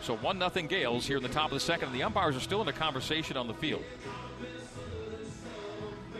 [0.00, 2.40] So 1 nothing Gales here in the top of the second, and the umpires are
[2.40, 3.82] still in a conversation on the field.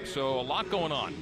[0.04, 1.14] So a lot going on.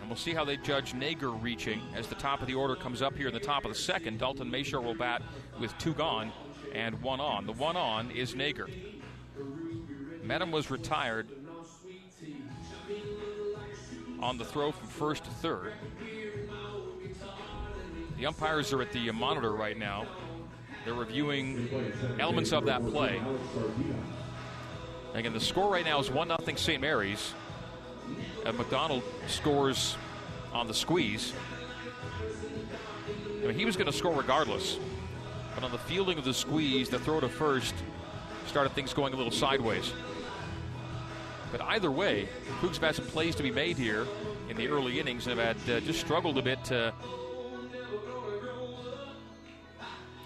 [0.00, 3.00] And we'll see how they judge Nager reaching as the top of the order comes
[3.00, 4.18] up here in the top of the second.
[4.18, 5.22] Dalton Mayshore will bat
[5.58, 6.30] with two gone
[6.74, 7.46] and one on.
[7.46, 8.68] The one on is Nager.
[10.22, 11.28] Medham was retired
[14.20, 15.72] on the throw from first to third.
[18.18, 20.06] The umpires are at the monitor right now.
[20.84, 21.68] They're reviewing
[22.18, 23.20] elements of that play.
[25.14, 26.80] Again, the score right now is 1 0 St.
[26.80, 27.34] Mary's.
[28.44, 29.96] And McDonald scores
[30.52, 31.32] on the squeeze.
[33.42, 34.78] I mean, he was going to score regardless.
[35.54, 37.74] But on the fielding of the squeeze, the throw to first
[38.46, 39.92] started things going a little sideways.
[41.52, 42.28] But either way,
[42.60, 44.06] Cougs have had some plays to be made here
[44.48, 46.92] in the early innings and have had uh, just struggled a bit to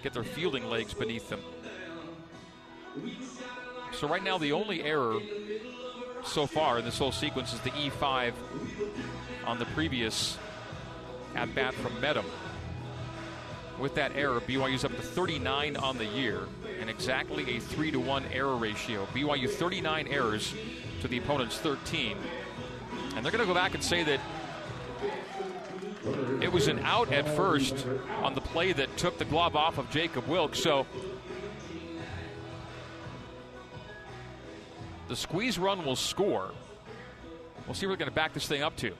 [0.02, 1.40] get their fielding legs beneath them.
[3.92, 5.18] So right now, the only error
[6.24, 8.34] so far in this whole sequence is the E5
[9.46, 10.36] on the previous
[11.34, 12.24] at bat from Medham.
[13.78, 16.46] With that error, BYU's up to 39 on the year
[16.80, 19.06] and exactly a 3 to 1 error ratio.
[19.06, 20.54] BYU 39 errors
[21.00, 22.16] to the opponent's 13.
[23.16, 24.20] And they're going to go back and say that
[26.40, 27.86] it was an out at first
[28.22, 30.60] on the play that took the glove off of Jacob Wilkes.
[30.60, 30.86] So
[35.08, 36.52] the squeeze run will score.
[37.66, 38.92] We'll see what we're going to back this thing up to.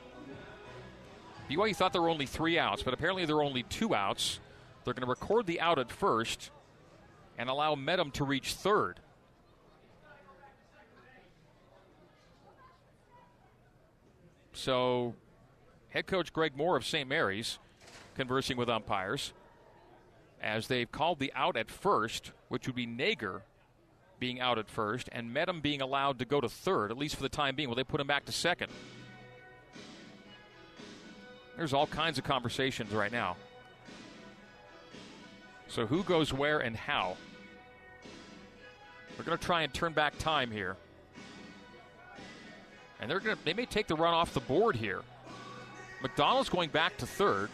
[1.51, 4.41] BYU thought there were only three outs, but apparently there are only two outs.
[4.85, 6.51] They're going to record the out at first
[7.39, 9.01] and allow Medham to reach third.
[14.53, 15.15] So,
[15.89, 17.09] head coach Greg Moore of St.
[17.09, 17.59] Mary's
[18.15, 19.33] conversing with umpires
[20.41, 23.43] as they've called the out at first, which would be Nager
[24.21, 27.23] being out at first, and Medham being allowed to go to third, at least for
[27.23, 27.69] the time being.
[27.69, 28.71] Will they put him back to second?
[31.57, 33.37] There's all kinds of conversations right now.
[35.75, 37.17] So who goes where and how?
[39.19, 40.77] We're going to try and turn back time here.
[43.01, 45.03] And they're going to they may take the run off the board here.
[46.01, 47.51] McDonald's going back to third.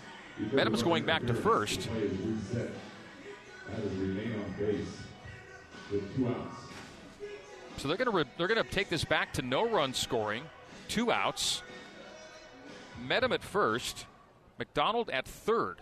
[0.52, 1.88] Medham's going back to first.
[7.78, 10.42] So they're going to re- they're going to take this back to no run scoring,
[10.88, 11.62] two outs.
[13.02, 14.04] Medham at first,
[14.58, 15.78] McDonald at third.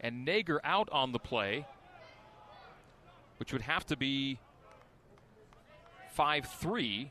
[0.00, 1.66] And Nager out on the play,
[3.38, 4.38] which would have to be
[6.12, 7.10] 5 3.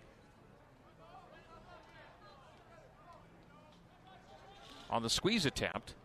[4.90, 5.96] On the squeeze attempt,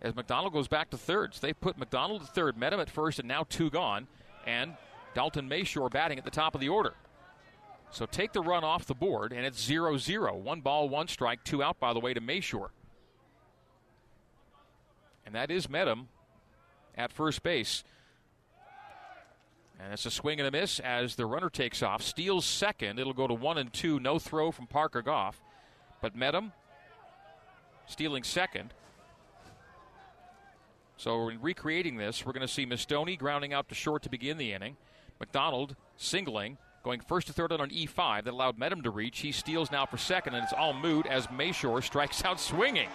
[0.00, 1.40] as McDonald goes back to thirds.
[1.40, 4.06] They put McDonald at third, Medham at first, and now two gone.
[4.46, 4.74] And
[5.14, 6.94] Dalton Mayshore batting at the top of the order.
[7.90, 10.36] So take the run off the board, and it's 0 0.
[10.36, 12.68] One ball, one strike, two out, by the way, to Mayshore.
[15.26, 16.06] And that is Medham
[16.96, 17.84] at first base.
[19.78, 22.02] And it's a swing and a miss as the runner takes off.
[22.02, 22.98] Steals second.
[22.98, 24.00] It'll go to one and two.
[24.00, 25.42] No throw from Parker Goff.
[26.00, 26.52] But Medham
[27.86, 28.72] stealing second.
[30.96, 34.38] So in recreating this, we're going to see Mistoni grounding out to short to begin
[34.38, 34.76] the inning.
[35.20, 39.18] McDonald singling, going first to third on an E5 that allowed Medham to reach.
[39.18, 42.88] He steals now for second, and it's all moot as Mayshore strikes out swinging.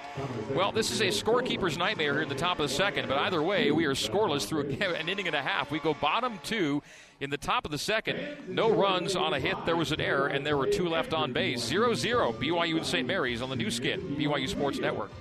[0.55, 3.43] Well, this is a scorekeeper's nightmare here in the top of the second, but either
[3.43, 5.71] way, we are scoreless through an inning and a half.
[5.71, 6.81] We go bottom two
[7.19, 8.17] in the top of the second.
[8.47, 9.57] No runs on a hit.
[9.65, 11.61] There was an error, and there were two left on base.
[11.61, 13.05] 0 0 BYU and St.
[13.05, 15.11] Mary's on the Nu Skin, BYU Sports Network.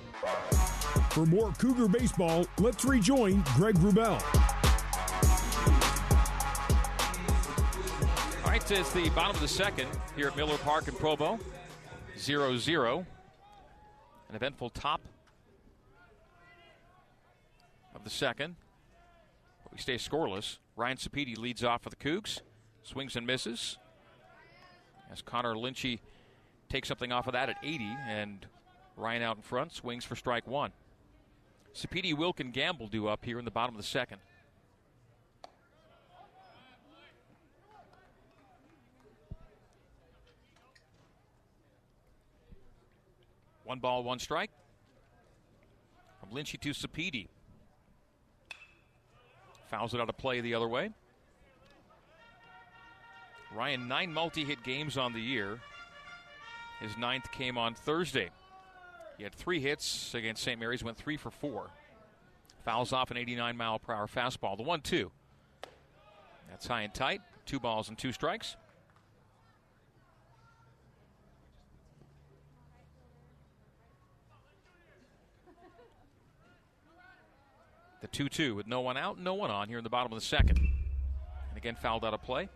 [1.09, 4.60] For more Cougar baseball, let's rejoin Greg Wrubell.
[8.69, 11.39] It's the bottom of the second here at Miller Park in Provo.
[12.17, 13.05] 0 0.
[14.29, 15.01] An eventful top
[17.93, 18.55] of the second.
[19.63, 20.59] But we stay scoreless.
[20.77, 22.41] Ryan Sapedi leads off for the Cougs.
[22.83, 23.77] Swings and misses.
[25.11, 25.99] As Connor Lynchy
[26.69, 28.45] takes something off of that at 80, and
[28.95, 30.71] Ryan out in front swings for strike one.
[31.75, 34.19] Sapedi, Wilk, and Gamble do up here in the bottom of the second.
[43.71, 44.51] One ball, one strike.
[46.19, 47.29] From Lynchy to Sapedi.
[49.69, 50.89] Fouls it out of play the other way.
[53.55, 55.61] Ryan, nine multi hit games on the year.
[56.81, 58.31] His ninth came on Thursday.
[59.15, 60.59] He had three hits against St.
[60.59, 61.67] Mary's, went three for four.
[62.65, 64.57] Fouls off an 89 mile per hour fastball.
[64.57, 65.11] The one two.
[66.49, 67.21] That's high and tight.
[67.45, 68.57] Two balls and two strikes.
[78.01, 80.19] The 2 2 with no one out, no one on here in the bottom of
[80.19, 80.57] the second.
[80.57, 82.49] And again, fouled out of play.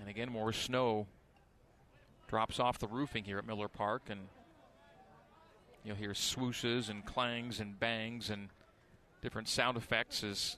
[0.00, 1.06] And again, more snow
[2.26, 4.02] drops off the roofing here at Miller Park.
[4.08, 4.20] And
[5.84, 8.48] you'll hear swooshes and clangs and bangs and
[9.22, 10.56] different sound effects as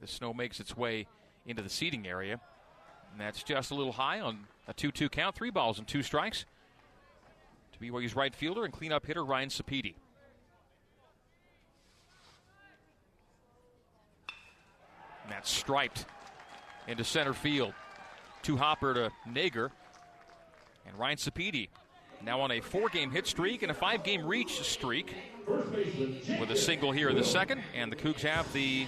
[0.00, 1.06] the snow makes its way
[1.46, 2.38] into the seating area.
[3.12, 5.34] And that's just a little high on a 2 2 count.
[5.34, 6.44] Three balls and two strikes
[7.72, 9.94] to BYU's right fielder and cleanup hitter Ryan Sapedi.
[15.24, 16.06] And that's striped
[16.88, 17.74] into center field.
[18.42, 19.70] Two hopper to Nager.
[20.86, 21.68] And Ryan Sapedi
[22.24, 25.14] now on a four game hit streak and a five game reach streak
[25.46, 27.62] with a single here in the second.
[27.74, 28.86] And the Cougs have the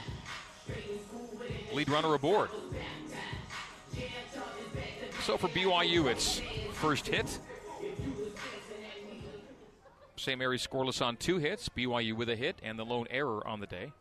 [1.72, 2.50] lead runner aboard.
[5.22, 6.40] So for BYU, it's
[6.72, 7.38] first hit.
[10.16, 10.38] St.
[10.38, 11.68] Mary's scoreless on two hits.
[11.68, 13.92] BYU with a hit and the lone error on the day.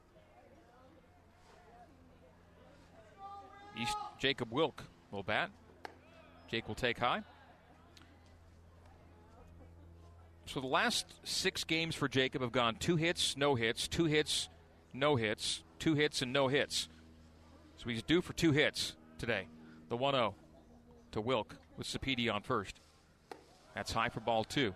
[3.79, 5.49] East Jacob Wilk will bat.
[6.49, 7.23] Jake will take high.
[10.45, 14.49] So the last six games for Jacob have gone two hits, no hits, two hits,
[14.93, 16.89] no hits, two hits, and no hits.
[17.77, 19.47] So he's due for two hits today.
[19.89, 20.35] The 1 0
[21.13, 22.79] to Wilk with Sapedi on first.
[23.73, 24.73] That's high for ball two.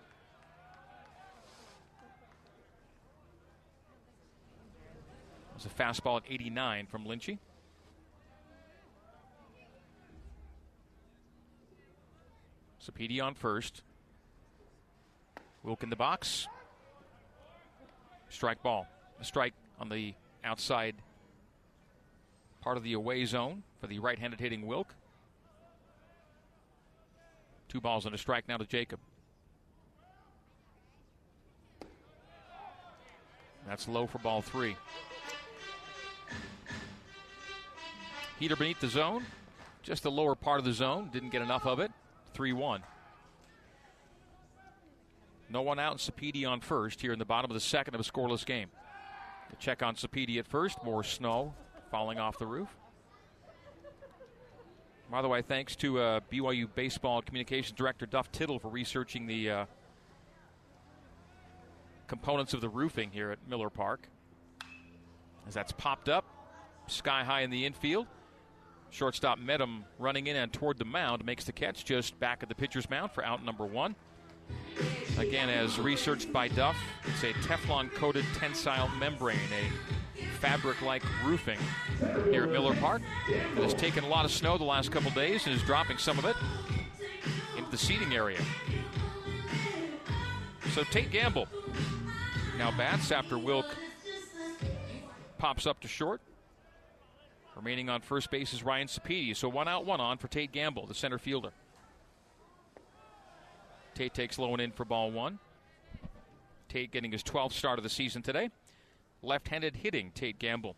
[5.51, 7.39] It was a fastball at 89 from Lynchy.
[12.87, 13.81] Sapedi on first.
[15.63, 16.47] Wilk in the box.
[18.29, 18.87] Strike ball.
[19.19, 20.95] A strike on the outside
[22.61, 24.93] part of the away zone for the right handed hitting Wilk.
[27.67, 28.99] Two balls and a strike now to Jacob.
[33.67, 34.77] That's low for ball three.
[38.39, 39.25] Heater beneath the zone.
[39.83, 41.09] Just the lower part of the zone.
[41.11, 41.91] Didn't get enough of it.
[42.33, 42.83] 3 1.
[45.49, 48.03] No one out, Sapedi on first here in the bottom of the second of a
[48.03, 48.69] scoreless game.
[49.49, 50.83] The check on Sapedi at first.
[50.83, 51.53] More snow
[51.89, 52.67] falling off the roof.
[55.09, 59.49] By the way, thanks to uh, BYU Baseball Communications Director Duff Tittle for researching the
[59.49, 59.65] uh,
[62.07, 64.09] components of the roofing here at Miller Park.
[65.47, 66.25] As that's popped up,
[66.87, 68.07] sky high in the infield.
[68.89, 72.55] Shortstop Medham running in and toward the mound makes the catch just back of the
[72.55, 73.95] pitcher's mound for out number one.
[75.17, 81.59] Again, as researched by Duff, it's a Teflon coated tensile membrane, a fabric like roofing
[82.29, 83.01] here at Miller Park.
[83.27, 86.17] It has taken a lot of snow the last couple days and is dropping some
[86.17, 86.35] of it
[87.57, 88.39] into the seating area.
[90.73, 91.47] So Tate Gamble
[92.57, 93.65] now bats after Wilk
[95.39, 96.21] pops up to short.
[97.57, 99.35] Remaining on first base is Ryan Sapedi.
[99.35, 101.49] So one out, one on for Tate Gamble, the center fielder.
[103.95, 105.39] Tate takes low and in for ball one.
[106.69, 108.51] Tate getting his 12th start of the season today.
[109.23, 110.75] Left handed hitting, Tate Gamble.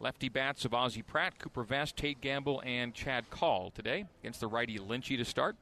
[0.00, 4.46] Lefty bats of Ozzie Pratt, Cooper Vest, Tate Gamble, and Chad Call today against the
[4.46, 5.56] righty Lynchy to start.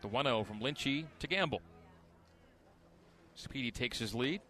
[0.00, 1.60] The 1 0 from Lynchy to Gamble.
[3.36, 4.40] Sapedi takes his lead.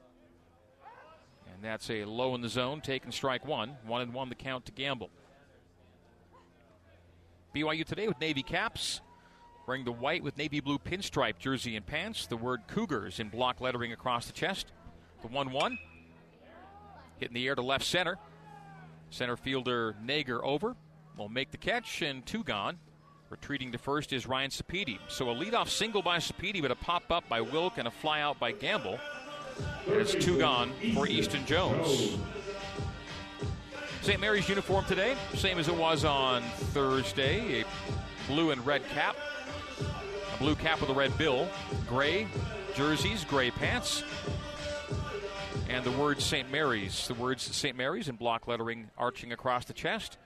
[1.61, 3.77] And that's a low in the zone, taking strike one.
[3.85, 5.11] One and one the count to Gamble.
[7.55, 9.03] BYU today with Navy caps,
[9.67, 12.27] wearing the white with navy blue pinstripe jersey and pants.
[12.27, 14.73] The word Cougars in block lettering across the chest.
[15.21, 15.79] The 1 1.
[17.19, 18.17] Hitting the air to left center.
[19.11, 20.77] Center fielder Nager over.
[21.19, 22.79] Will make the catch, and two gone.
[23.29, 24.99] Retreating to first is Ryan Sapedi.
[25.09, 28.23] So a leadoff single by Sapedi, but a pop up by Wilk and a fly
[28.23, 28.99] out by Gamble.
[29.87, 32.17] And it's two gone for Easton Jones.
[34.03, 34.21] St.
[34.21, 36.43] Mary's uniform today, same as it was on
[36.73, 37.61] Thursday.
[37.61, 37.65] A
[38.27, 39.15] blue and red cap,
[40.35, 41.49] a blue cap with a red bill,
[41.87, 42.27] gray
[42.75, 44.03] jerseys, gray pants,
[45.69, 46.51] and the words St.
[46.51, 47.07] Mary's.
[47.09, 47.77] The words St.
[47.77, 50.17] Mary's in block lettering arching across the chest,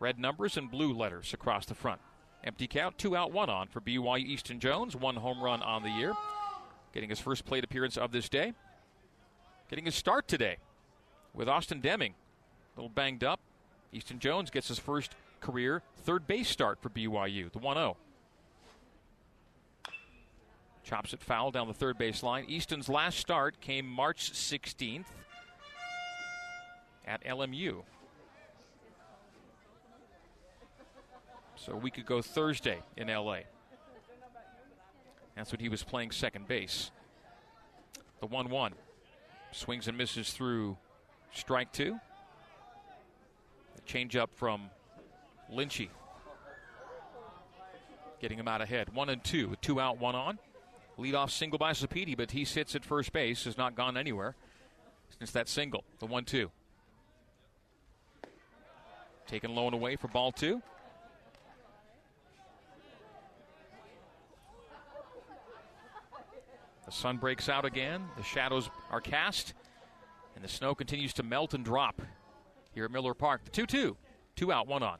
[0.00, 2.00] red numbers and blue letters across the front.
[2.42, 5.90] Empty count, two out, one on for BYU Easton Jones, one home run on the
[5.90, 6.14] year.
[6.92, 8.54] Getting his first plate appearance of this day.
[9.70, 10.58] Getting his start today
[11.32, 12.14] with Austin Deming.
[12.76, 13.40] A little banged up.
[13.92, 17.96] Easton Jones gets his first career third base start for BYU, the 1 0.
[20.82, 22.44] Chops it foul down the third base line.
[22.46, 25.06] Easton's last start came March 16th
[27.06, 27.82] at LMU.
[31.56, 33.38] So we could go Thursday in LA.
[35.34, 36.90] That's when he was playing second base.
[38.20, 38.74] The 1 1.
[39.54, 40.76] Swings and misses through
[41.32, 41.96] strike two.
[43.76, 44.68] The changeup from
[45.52, 45.90] Lynchy.
[48.20, 48.92] Getting him out ahead.
[48.92, 50.40] One and two, with two out, one on.
[50.98, 54.34] Leadoff single by Sapedi, but he sits at first base, has not gone anywhere
[55.18, 55.84] since that single.
[56.00, 56.50] The 1 2.
[59.26, 60.62] Taken low and away for ball two.
[66.86, 68.04] The sun breaks out again.
[68.16, 69.54] The shadows are cast.
[70.34, 72.02] And the snow continues to melt and drop
[72.72, 73.44] here at Miller Park.
[73.44, 73.96] The 2 2.
[74.36, 74.98] Two out, one on.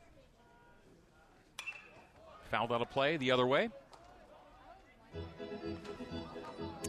[2.51, 3.69] Fouled out of play the other way.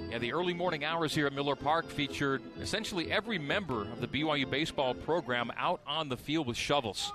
[0.09, 4.07] Yeah, the early morning hours here at Miller Park featured essentially every member of the
[4.07, 7.11] BYU baseball program out on the field with shovels.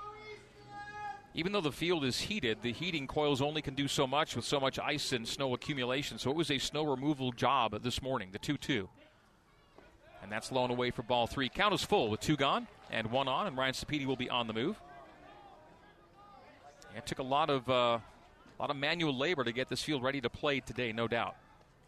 [1.33, 4.43] Even though the field is heated, the heating coils only can do so much with
[4.43, 6.17] so much ice and snow accumulation.
[6.17, 8.89] So it was a snow removal job this morning, the 2 2.
[10.21, 11.49] And that's low and away for ball three.
[11.49, 14.47] Count is full with two gone and one on, and Ryan Sapedi will be on
[14.47, 14.79] the move.
[16.95, 18.01] It took a lot of uh, a
[18.59, 21.35] lot of manual labor to get this field ready to play today, no doubt.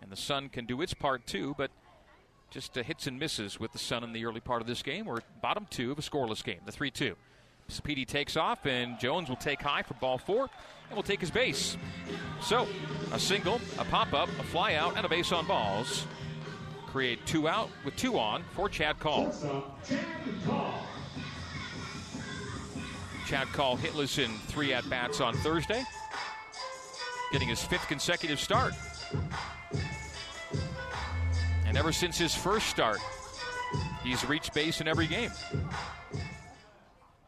[0.01, 1.69] And the sun can do its part too, but
[2.49, 5.05] just uh, hits and misses with the sun in the early part of this game.
[5.05, 7.15] We're bottom two of a scoreless game, the 3 2.
[7.69, 10.49] Sapedi takes off, and Jones will take high for ball four
[10.89, 11.77] and will take his base.
[12.41, 12.67] So,
[13.11, 16.05] a single, a pop up, a fly out, and a base on balls
[16.93, 19.33] create two out with two on for Chad Call.
[23.27, 25.83] Chad Call hitless in three at bats on Thursday,
[27.31, 28.73] getting his fifth consecutive start.
[31.65, 32.99] And ever since his first start,
[34.03, 35.31] he's reached base in every game.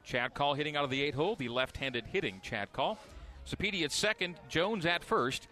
[0.06, 3.00] Chad Call hitting out of the eight hole, the left handed hitting Chad Call.
[3.46, 5.48] Sapedi at second, Jones at first.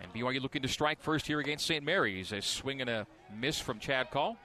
[0.00, 1.84] And BYU looking to strike first here against St.
[1.84, 2.32] Mary's.
[2.32, 4.36] A swing and a miss from Chad Call.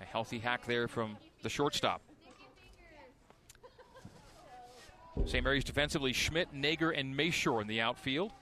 [0.00, 2.02] A healthy hack there from the shortstop.
[5.24, 5.42] St.
[5.42, 8.32] Mary's defensively, Schmidt, Nager, and Mayshore in the outfield.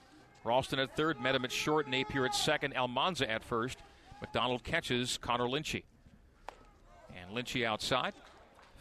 [0.42, 3.78] Ralston at third, Medham at short, Napier at second, Almanza at first.
[4.20, 5.84] McDonald catches Connor Lynchy.
[7.26, 8.12] And Lynchy outside.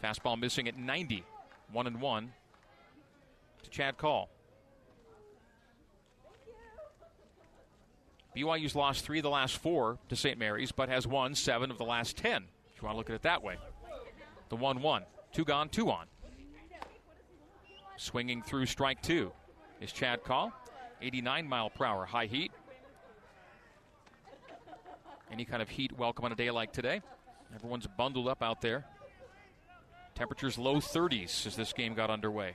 [0.02, 1.24] Fastball missing at 90.
[1.72, 2.32] One and one
[3.62, 4.28] to Chad Call.
[8.36, 10.38] BYU's lost three of the last four to St.
[10.38, 13.14] Mary's, but has won seven of the last ten, if you want to look at
[13.14, 13.56] it that way.
[14.48, 15.02] The 1 1.
[15.32, 16.06] Two gone, two on.
[17.96, 19.32] Swinging through strike two
[19.80, 20.52] is Chad Call.
[21.00, 22.52] 89 mile per hour high heat.
[25.30, 27.00] Any kind of heat welcome on a day like today.
[27.54, 28.84] Everyone's bundled up out there.
[30.14, 32.54] Temperatures low 30s as this game got underway.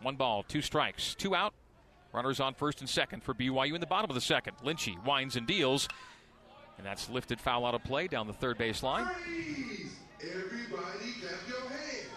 [0.00, 1.54] One ball, two strikes, two out.
[2.12, 4.56] Runners on first and second for BYU in the bottom of the second.
[4.64, 5.88] Lynchy winds and deals.
[6.76, 9.08] And that's lifted foul out of play down the third base line.
[10.20, 12.08] Everybody clap your hands.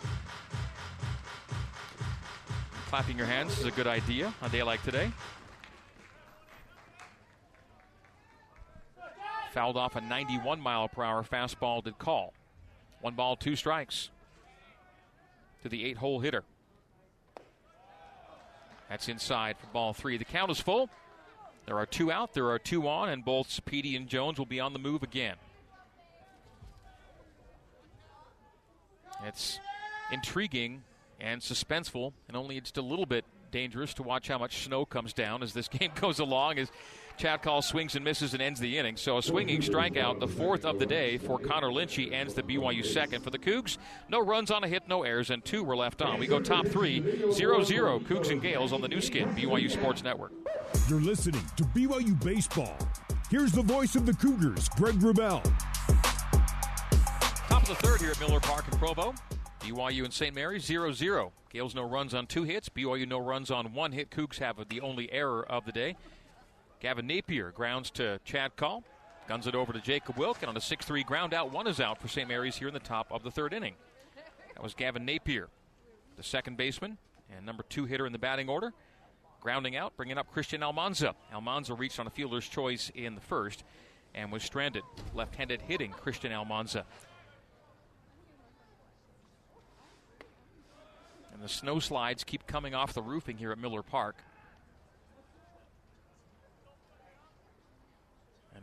[2.87, 5.11] Clapping your hands is a good idea on a day like today.
[9.55, 12.33] Fouled off a 91 mile per hour fastball did call.
[12.99, 14.09] One ball, two strikes
[15.63, 16.43] to the eight hole hitter.
[18.89, 20.17] That's inside for ball three.
[20.17, 20.89] The count is full.
[21.67, 24.59] There are two out, there are two on, and both Sapedi and Jones will be
[24.59, 25.37] on the move again.
[29.25, 29.57] It's
[30.11, 30.83] intriguing
[31.21, 35.13] and suspenseful, and only just a little bit dangerous to watch how much snow comes
[35.13, 36.59] down as this game goes along.
[36.59, 36.69] As
[37.17, 38.97] Chad Call swings and misses and ends the inning.
[38.97, 42.85] So a swinging strikeout, the fourth of the day for Connor Lynchy, ends the BYU
[42.85, 43.77] second for the Cougs.
[44.09, 46.19] No runs on a hit, no errors, and two were left on.
[46.19, 50.03] We go top three, 0 0 Cougs and Gales on the Nu Skin, BYU Sports
[50.03, 50.33] Network.
[50.89, 52.77] You're listening to BYU Baseball.
[53.29, 55.41] Here's the voice of the Cougars, Greg Wrubell.
[57.47, 59.13] Top of the third here at Miller Park in Provo.
[59.61, 60.35] BYU and St.
[60.35, 61.31] Mary's 0 0.
[61.51, 62.69] Gales no runs on two hits.
[62.69, 64.11] BYU no runs on one hit.
[64.11, 65.95] Cougs have the only error of the day.
[66.79, 68.83] Gavin Napier grounds to Chad Call.
[69.27, 71.79] Guns it over to Jacob Wilk, and on a 6 3 ground out, one is
[71.79, 72.27] out for St.
[72.27, 73.73] Mary's here in the top of the third inning.
[74.53, 75.47] That was Gavin Napier,
[76.15, 76.97] the second baseman
[77.35, 78.73] and number two hitter in the batting order.
[79.41, 81.13] Grounding out, bringing up Christian Almanza.
[81.33, 83.63] Almanza reached on a fielder's choice in the first
[84.15, 84.83] and was stranded.
[85.13, 86.85] Left handed hitting Christian Almanza.
[91.31, 94.15] And the snow slides keep coming off the roofing here at Miller Park.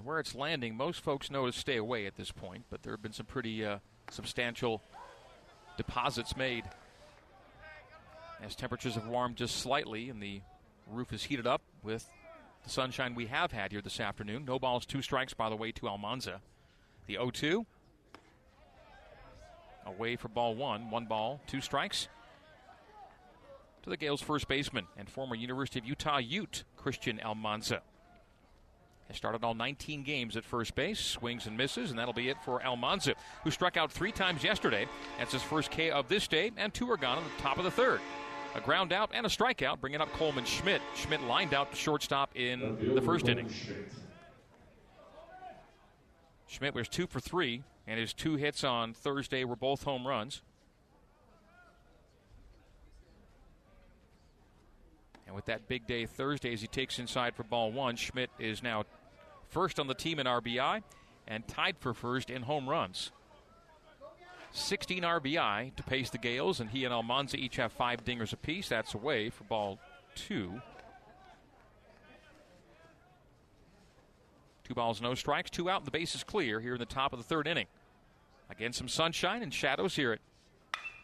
[0.03, 2.92] And where it's landing, most folks know to stay away at this point, but there
[2.92, 3.78] have been some pretty uh,
[4.11, 4.82] substantial
[5.76, 6.64] deposits made
[8.42, 10.40] as temperatures have warmed just slightly and the
[10.88, 12.05] roof is heated up with
[12.64, 14.44] the sunshine we have had here this afternoon.
[14.44, 16.40] No balls, two strikes, by the way, to Almanza.
[17.07, 17.66] The 0 2.
[19.86, 20.90] Away for ball one.
[20.90, 22.09] One ball, two strikes
[23.84, 27.82] to the Gales' first baseman and former University of Utah Ute, Christian Almanza.
[29.12, 32.38] Has started all 19 games at first base, swings and misses, and that'll be it
[32.42, 33.12] for Almanza,
[33.44, 34.88] who struck out three times yesterday.
[35.18, 37.64] That's his first K of this day, and two are gone on the top of
[37.64, 38.00] the third.
[38.54, 40.80] A ground out and a strikeout, bringing up Coleman Schmidt.
[40.94, 43.50] Schmidt lined out to shortstop in the first inning.
[46.46, 50.40] Schmidt was two for three, and his two hits on Thursday were both home runs.
[55.26, 58.62] And with that big day Thursday as he takes inside for ball one, Schmidt is
[58.62, 58.84] now
[59.53, 60.82] first on the team in RBI
[61.28, 63.12] and tied for first in home runs.
[64.53, 68.68] 16 RBI to pace the Gales, and he and Almanza each have five dingers apiece.
[68.68, 69.78] That's away for ball
[70.14, 70.61] two.
[74.64, 77.12] Two balls, no strikes, two out, and the base is clear here in the top
[77.12, 77.66] of the third inning.
[78.50, 80.18] Again, some sunshine and shadows here at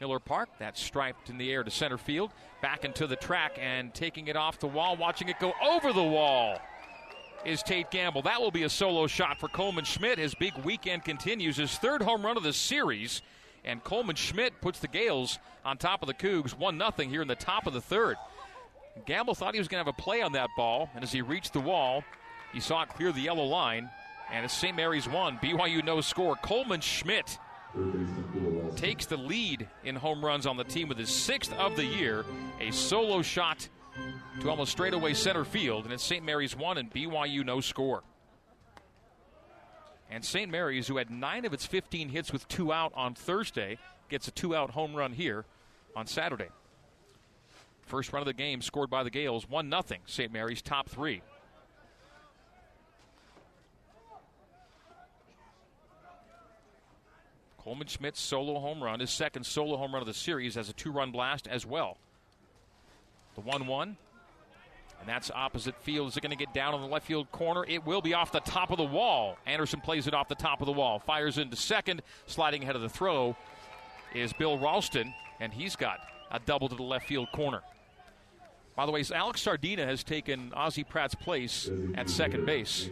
[0.00, 0.50] Miller Park.
[0.58, 2.32] That's striped in the air to center field.
[2.60, 6.02] Back into the track and taking it off the wall, watching it go over the
[6.02, 6.60] wall
[7.44, 8.22] is Tate Gamble.
[8.22, 10.18] That will be a solo shot for Coleman Schmidt.
[10.18, 11.56] His big weekend continues.
[11.56, 13.22] His third home run of the series.
[13.64, 17.28] And Coleman Schmidt puts the Gales on top of the Cougs, 1 0 here in
[17.28, 18.16] the top of the third.
[19.06, 21.22] Gamble thought he was going to have a play on that ball, and as he
[21.22, 22.02] reached the wall,
[22.52, 23.90] he saw it clear the yellow line.
[24.32, 24.76] And it's St.
[24.76, 26.36] Mary's 1, BYU no score.
[26.36, 27.38] Coleman Schmidt
[28.76, 32.24] takes the lead in home runs on the team with his sixth of the year.
[32.60, 33.68] A solo shot
[34.40, 36.24] to almost straightaway center field, and it's St.
[36.24, 38.02] Mary's 1 and BYU no score.
[40.10, 40.50] And St.
[40.50, 43.78] Mary's, who had nine of its 15 hits with two out on Thursday,
[44.08, 45.44] gets a two out home run here
[45.94, 46.48] on Saturday.
[47.82, 49.82] First run of the game scored by the Gales, 1 0.
[50.06, 50.32] St.
[50.32, 51.22] Mary's top three.
[57.58, 60.72] Coleman Schmidt's solo home run, his second solo home run of the series, as a
[60.72, 61.98] two run blast as well.
[63.38, 63.96] The 1 1.
[64.98, 66.08] And that's opposite field.
[66.08, 67.64] Is it going to get down on the left field corner?
[67.68, 69.38] It will be off the top of the wall.
[69.46, 70.98] Anderson plays it off the top of the wall.
[70.98, 72.02] Fires into second.
[72.26, 73.36] Sliding ahead of the throw
[74.12, 76.00] is Bill Ralston, and he's got
[76.32, 77.62] a double to the left field corner.
[78.74, 82.90] By the way, Alex Sardina has taken Ozzie Pratt's place at second base.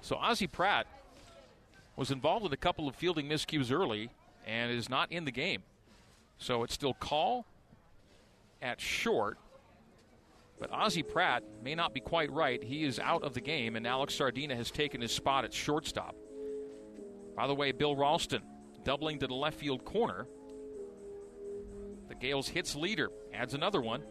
[0.00, 0.86] So Ozzie Pratt
[1.94, 4.08] was involved in a couple of fielding miscues early
[4.46, 5.62] and is not in the game.
[6.38, 7.44] So it's still call
[8.62, 9.38] at short
[10.58, 12.62] But Ozzie Pratt may not be quite right.
[12.62, 16.16] He is out of the game, and Alex Sardina has taken his spot at shortstop.
[17.36, 18.42] By the way, Bill Ralston
[18.82, 20.26] doubling to the left field corner.
[22.08, 24.02] The Gales hits leader adds another one.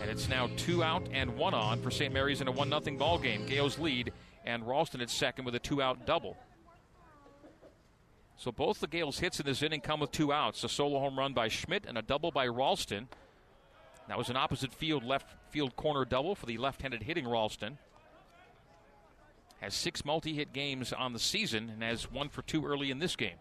[0.00, 2.12] And it's now two out and one on for St.
[2.12, 3.46] Mary's in a 1 0 ball game.
[3.46, 4.12] Gales lead,
[4.44, 6.36] and Ralston at second with a two out double.
[8.42, 11.16] So both the Gales' hits in this inning come with two outs a solo home
[11.16, 13.06] run by Schmidt and a double by Ralston.
[14.08, 17.78] That was an opposite field left field corner double for the left handed hitting Ralston.
[19.60, 22.98] Has six multi hit games on the season and has one for two early in
[22.98, 23.36] this game.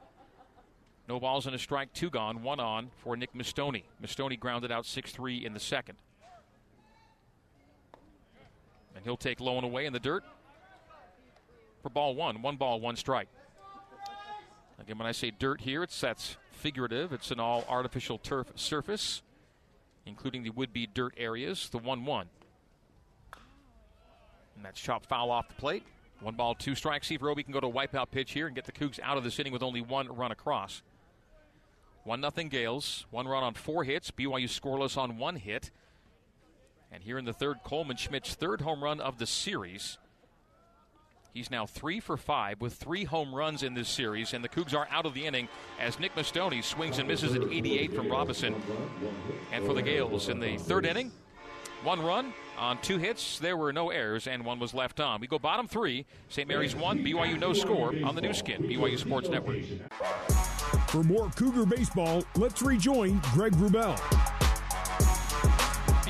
[1.09, 3.85] No balls and a strike, two gone, one on for Nick Mistoni.
[4.03, 5.97] Mistoni grounded out 6 3 in the second.
[8.95, 10.23] And he'll take low and away in the dirt
[11.81, 12.43] for ball one.
[12.43, 13.29] One ball, one strike.
[14.81, 17.13] Again, when I say dirt here, it's that's figurative.
[17.13, 19.21] It's an all artificial turf surface,
[20.07, 21.69] including the would be dirt areas.
[21.69, 22.27] The 1 1.
[24.55, 25.83] And that's chopped foul off the plate.
[26.19, 27.07] One ball, two strikes.
[27.07, 29.17] See if Roby can go to a wipeout pitch here and get the Cougs out
[29.17, 30.81] of this inning with only one run across.
[32.03, 33.05] 1 0 Gales.
[33.11, 34.09] One run on four hits.
[34.09, 35.69] BYU scoreless on one hit.
[36.91, 39.99] And here in the third, Coleman Schmidt's third home run of the series.
[41.33, 44.75] He's now three for five with three home runs in this series, and the Cougs
[44.75, 45.47] are out of the inning
[45.79, 48.55] as Nick Mistoni swings and misses at 88 from Robinson.
[49.53, 51.11] And for the Gales in the third inning,
[51.83, 53.39] one run on two hits.
[53.39, 55.21] There were no errors, and one was left on.
[55.21, 56.05] We go bottom three.
[56.27, 56.47] St.
[56.47, 59.59] Mary's one, BYU no score on the Nu Skin, BYU Sports Network.
[60.89, 64.40] For more Cougar baseball, let's rejoin Greg Wrubell.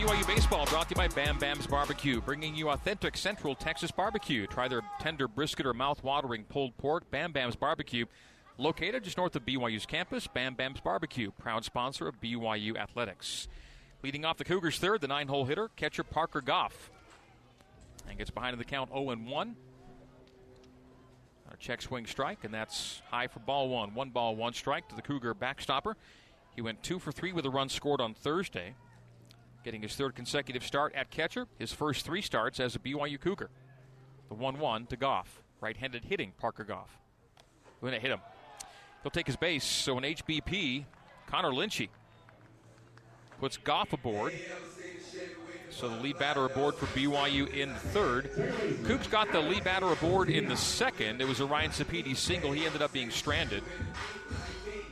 [0.02, 4.48] BYU Baseball brought to you by Bam Bam's Barbecue, bringing you authentic Central Texas barbecue.
[4.48, 7.12] Try their tender brisket or mouth-watering pulled pork.
[7.12, 8.08] Bam Bam's Barbecue,
[8.58, 10.26] located just north of BYU's campus.
[10.26, 13.48] Bam Bam's Barbecue, proud sponsor of BYU Athletics.
[14.02, 16.90] Leading off the Cougars' third, the nine-hole hitter, catcher Parker Goff,
[18.10, 19.56] and gets behind in the count 0 and 1.
[21.52, 23.94] A check swing strike, and that's high for ball one.
[23.94, 25.94] One ball, one strike to the Cougar backstopper.
[26.56, 28.74] He went two for three with a run scored on Thursday
[29.64, 33.50] getting his third consecutive start at catcher, his first three starts as a BYU Cougar.
[34.30, 35.42] The 1 1 to Goff.
[35.60, 36.98] Right handed hitting Parker Goff.
[37.82, 38.22] Going to hit him.
[39.04, 40.86] He'll take his base, so an HBP,
[41.28, 41.90] Connor Lynchy,
[43.40, 44.34] puts Goff aboard.
[45.72, 48.30] So the lead batter aboard for BYU in the third.
[48.84, 51.22] Cougs got the lead batter aboard in the second.
[51.22, 52.52] It was a Ryan Sapedi single.
[52.52, 53.64] He ended up being stranded.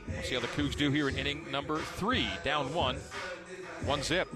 [0.08, 2.26] We'll see how the Cougs do here in inning number three.
[2.44, 2.96] Down one,
[3.84, 4.28] one zip.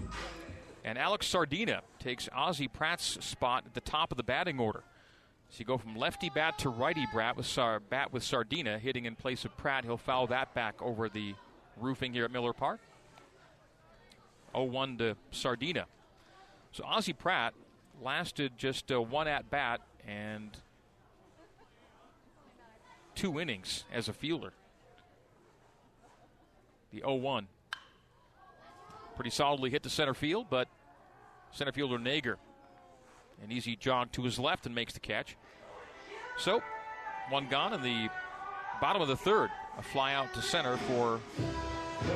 [0.85, 4.83] And Alex Sardina takes Ozzie Pratt's spot at the top of the batting order.
[5.49, 9.05] So you go from lefty bat to righty bat with, Sar- bat with Sardina hitting
[9.05, 9.85] in place of Pratt.
[9.85, 11.35] He'll foul that back over the
[11.77, 12.81] roofing here at Miller Park.
[14.53, 15.87] 0 1 to Sardina.
[16.73, 17.55] So Ozzie Pratt
[18.03, 20.57] lasted just uh, one at bat and
[23.15, 24.53] two innings as a fielder.
[26.93, 27.47] The 0 1
[29.15, 30.69] pretty solidly hit to center field, but
[31.51, 32.37] center fielder Nager,
[33.43, 35.37] an easy jog to his left and makes the catch.
[36.37, 36.63] So,
[37.31, 38.09] one gone in the
[38.81, 39.51] bottom of the third.
[39.79, 41.21] A fly out to center for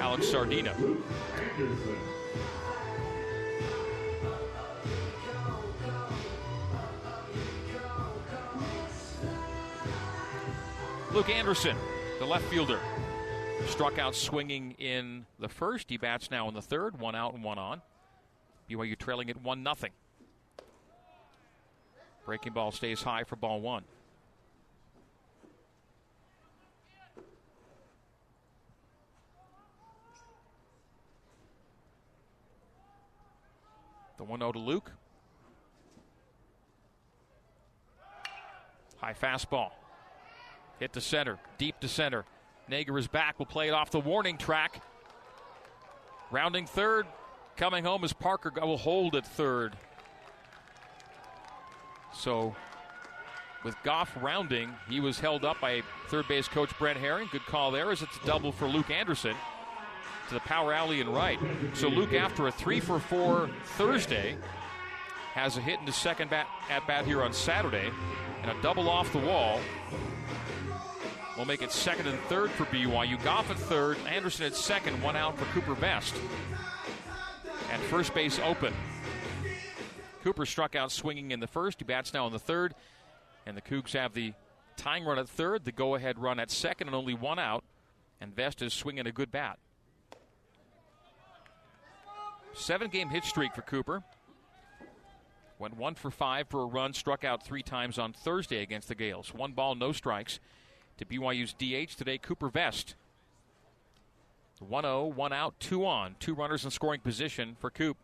[0.00, 0.74] Alex Sardina.
[11.12, 11.76] Luke Anderson,
[12.18, 12.78] the left fielder,
[13.66, 15.90] Struck out swinging in the first.
[15.90, 16.98] He bats now in the third.
[16.98, 17.82] One out and one on.
[18.68, 19.74] BYU trailing at 1 0.
[22.26, 23.84] Breaking ball stays high for ball one.
[34.18, 34.92] The 1 0 to Luke.
[38.98, 39.70] High fastball.
[40.80, 41.38] Hit to center.
[41.56, 42.24] Deep to center.
[42.70, 43.38] Nager is back.
[43.38, 44.82] We'll play it off the warning track.
[46.30, 47.06] Rounding third.
[47.56, 48.52] Coming home is Parker.
[48.60, 49.76] Will hold at third.
[52.12, 52.54] So,
[53.64, 57.28] with Goff rounding, he was held up by third base coach Brent Herring.
[57.32, 59.34] Good call there as it's a double for Luke Anderson
[60.28, 61.38] to the power alley and right.
[61.74, 64.36] So, Luke, after a three for four Thursday,
[65.32, 67.90] has a hit in second bat, at bat here on Saturday
[68.42, 69.60] and a double off the wall
[71.38, 73.22] will make it second and third for BYU.
[73.22, 76.14] Goff at third, Anderson at second, one out for Cooper Vest.
[77.72, 78.74] And first base open.
[80.24, 81.78] Cooper struck out swinging in the first.
[81.78, 82.74] He bats now in the third.
[83.46, 84.32] And the Cougs have the
[84.76, 87.64] tying run at third, the go ahead run at second, and only one out.
[88.20, 89.58] And Vest is swinging a good bat.
[92.52, 94.02] Seven game hit streak for Cooper.
[95.60, 98.94] Went one for five for a run, struck out three times on Thursday against the
[98.94, 99.32] Gales.
[99.32, 100.40] One ball, no strikes
[100.98, 102.94] to BYU's DH today, Cooper Vest.
[104.60, 106.16] 1 0, one out, two on.
[106.18, 107.96] Two runners in scoring position for Coop.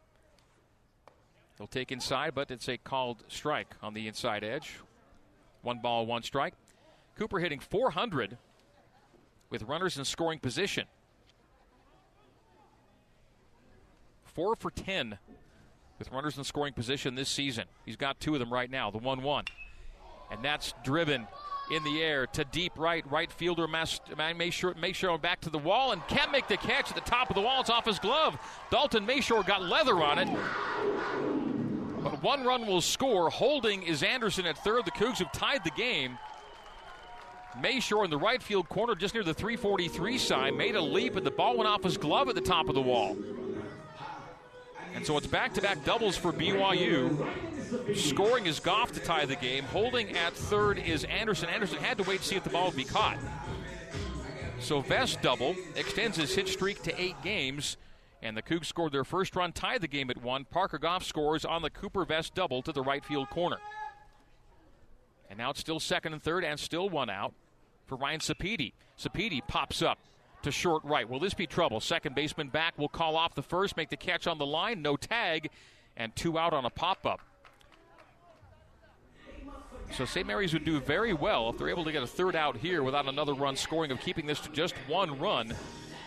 [1.59, 4.77] He'll take inside, but it's a called strike on the inside edge.
[5.63, 6.55] One ball, one strike.
[7.17, 8.39] Cooper hitting 400
[9.51, 10.87] with runners in scoring position.
[14.25, 15.19] Four for 10
[15.99, 17.65] with runners in scoring position this season.
[17.85, 19.45] He's got two of them right now, the 1 1.
[20.31, 21.29] And that's driven
[21.71, 23.05] in the air to deep right.
[23.11, 27.11] Right fielder Mayshore, Mayshore back to the wall and can't make the catch at the
[27.11, 27.61] top of the wall.
[27.61, 28.39] It's off his glove.
[28.71, 30.29] Dalton Mayshore got leather on it.
[32.03, 33.31] But one run will score.
[33.31, 34.85] Holding is Anderson at third.
[34.85, 36.19] The Cougs have tied the game.
[37.59, 41.25] Mayshore in the right field corner, just near the 343 sign, made a leap, and
[41.25, 43.17] the ball went off his glove at the top of the wall.
[44.95, 47.27] And so it's back to back doubles for BYU.
[47.97, 49.65] Scoring is Goff to tie the game.
[49.65, 51.49] Holding at third is Anderson.
[51.49, 53.19] Anderson had to wait to see if the ball would be caught.
[54.61, 57.77] So Vest double extends his hit streak to eight games.
[58.23, 60.47] And the Cougs scored their first run, tied the game at one.
[60.47, 63.59] Parker Goff scores on the Cooper Vest double to the right field corner.
[65.29, 67.35] And now it's still second and third, and still one out
[67.85, 68.73] for Ryan Sapedi.
[68.99, 69.99] Sapedi pops up
[70.45, 71.09] to short right.
[71.09, 71.81] Will this be trouble?
[71.81, 74.97] Second baseman back will call off the first, make the catch on the line, no
[74.97, 75.51] tag,
[75.97, 77.21] and two out on a pop up.
[79.93, 80.27] So St.
[80.27, 83.07] Mary's would do very well if they're able to get a third out here without
[83.07, 85.55] another run scoring of keeping this to just one run.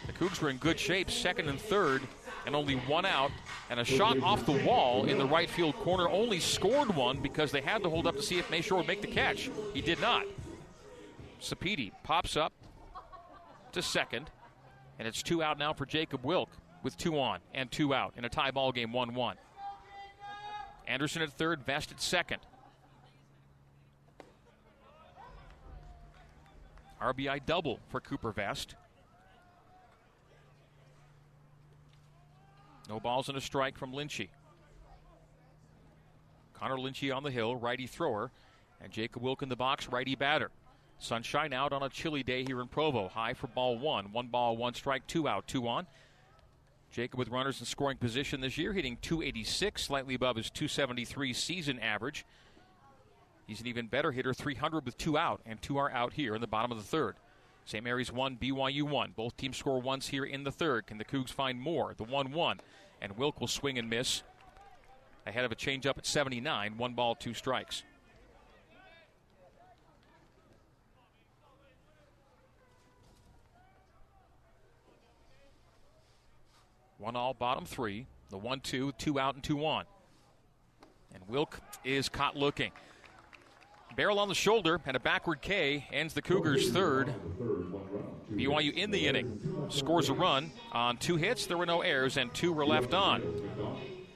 [0.08, 2.02] The Cougs were in good shape, second and third,
[2.46, 3.32] and only one out.
[3.70, 7.52] And a shot off the wall in the right field corner only scored one because
[7.52, 9.50] they had to hold up to see if Mayshore would make the catch.
[9.74, 10.26] He did not.
[11.42, 12.52] Sapedi pops up
[13.78, 14.30] to second,
[14.98, 16.50] and it's two out now for Jacob Wilk
[16.84, 19.38] with two on and two out in a tie ball game 1 1.
[20.88, 22.40] Anderson at third, Vest at second.
[27.00, 28.76] RBI double for Cooper Vest.
[32.90, 34.30] No balls and a strike from Lynchy.
[36.54, 38.32] Connor Lynchy on the hill, righty thrower,
[38.82, 40.50] and Jacob Wilk in the box, righty batter.
[41.00, 43.08] Sunshine out on a chilly day here in Provo.
[43.08, 44.12] High for ball one.
[44.12, 45.86] One ball, one strike, two out, two on.
[46.92, 51.80] Jacob with runners in scoring position this year, hitting 286, slightly above his 273 season
[51.80, 52.26] average.
[53.46, 56.42] He's an even better hitter, 300 with two out, and two are out here in
[56.42, 57.16] the bottom of the third.
[57.66, 57.84] St.
[57.84, 59.14] Mary's 1, BYU 1.
[59.16, 60.88] Both teams score once here in the third.
[60.88, 61.94] Can the Cougs find more?
[61.96, 62.60] The 1 1.
[63.02, 64.24] And Wilk will swing and miss
[65.26, 66.78] ahead of a changeup at 79.
[66.78, 67.84] One ball, two strikes.
[76.98, 78.08] One all, bottom three.
[78.30, 79.86] The one two, two out and two on.
[81.14, 82.72] And Wilk is caught looking.
[83.96, 87.14] Barrel on the shoulder and a backward K ends the Cougars' third.
[88.32, 91.48] BYU in the inning scores a run on two hits.
[91.48, 93.22] There were no errors and two were left on.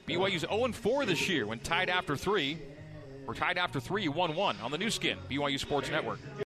[0.06, 2.58] BYU's 0 4 this year when tied after three.
[3.26, 6.18] We're tied after three, 1 1 on the Nu Skin, BYU Sports Network.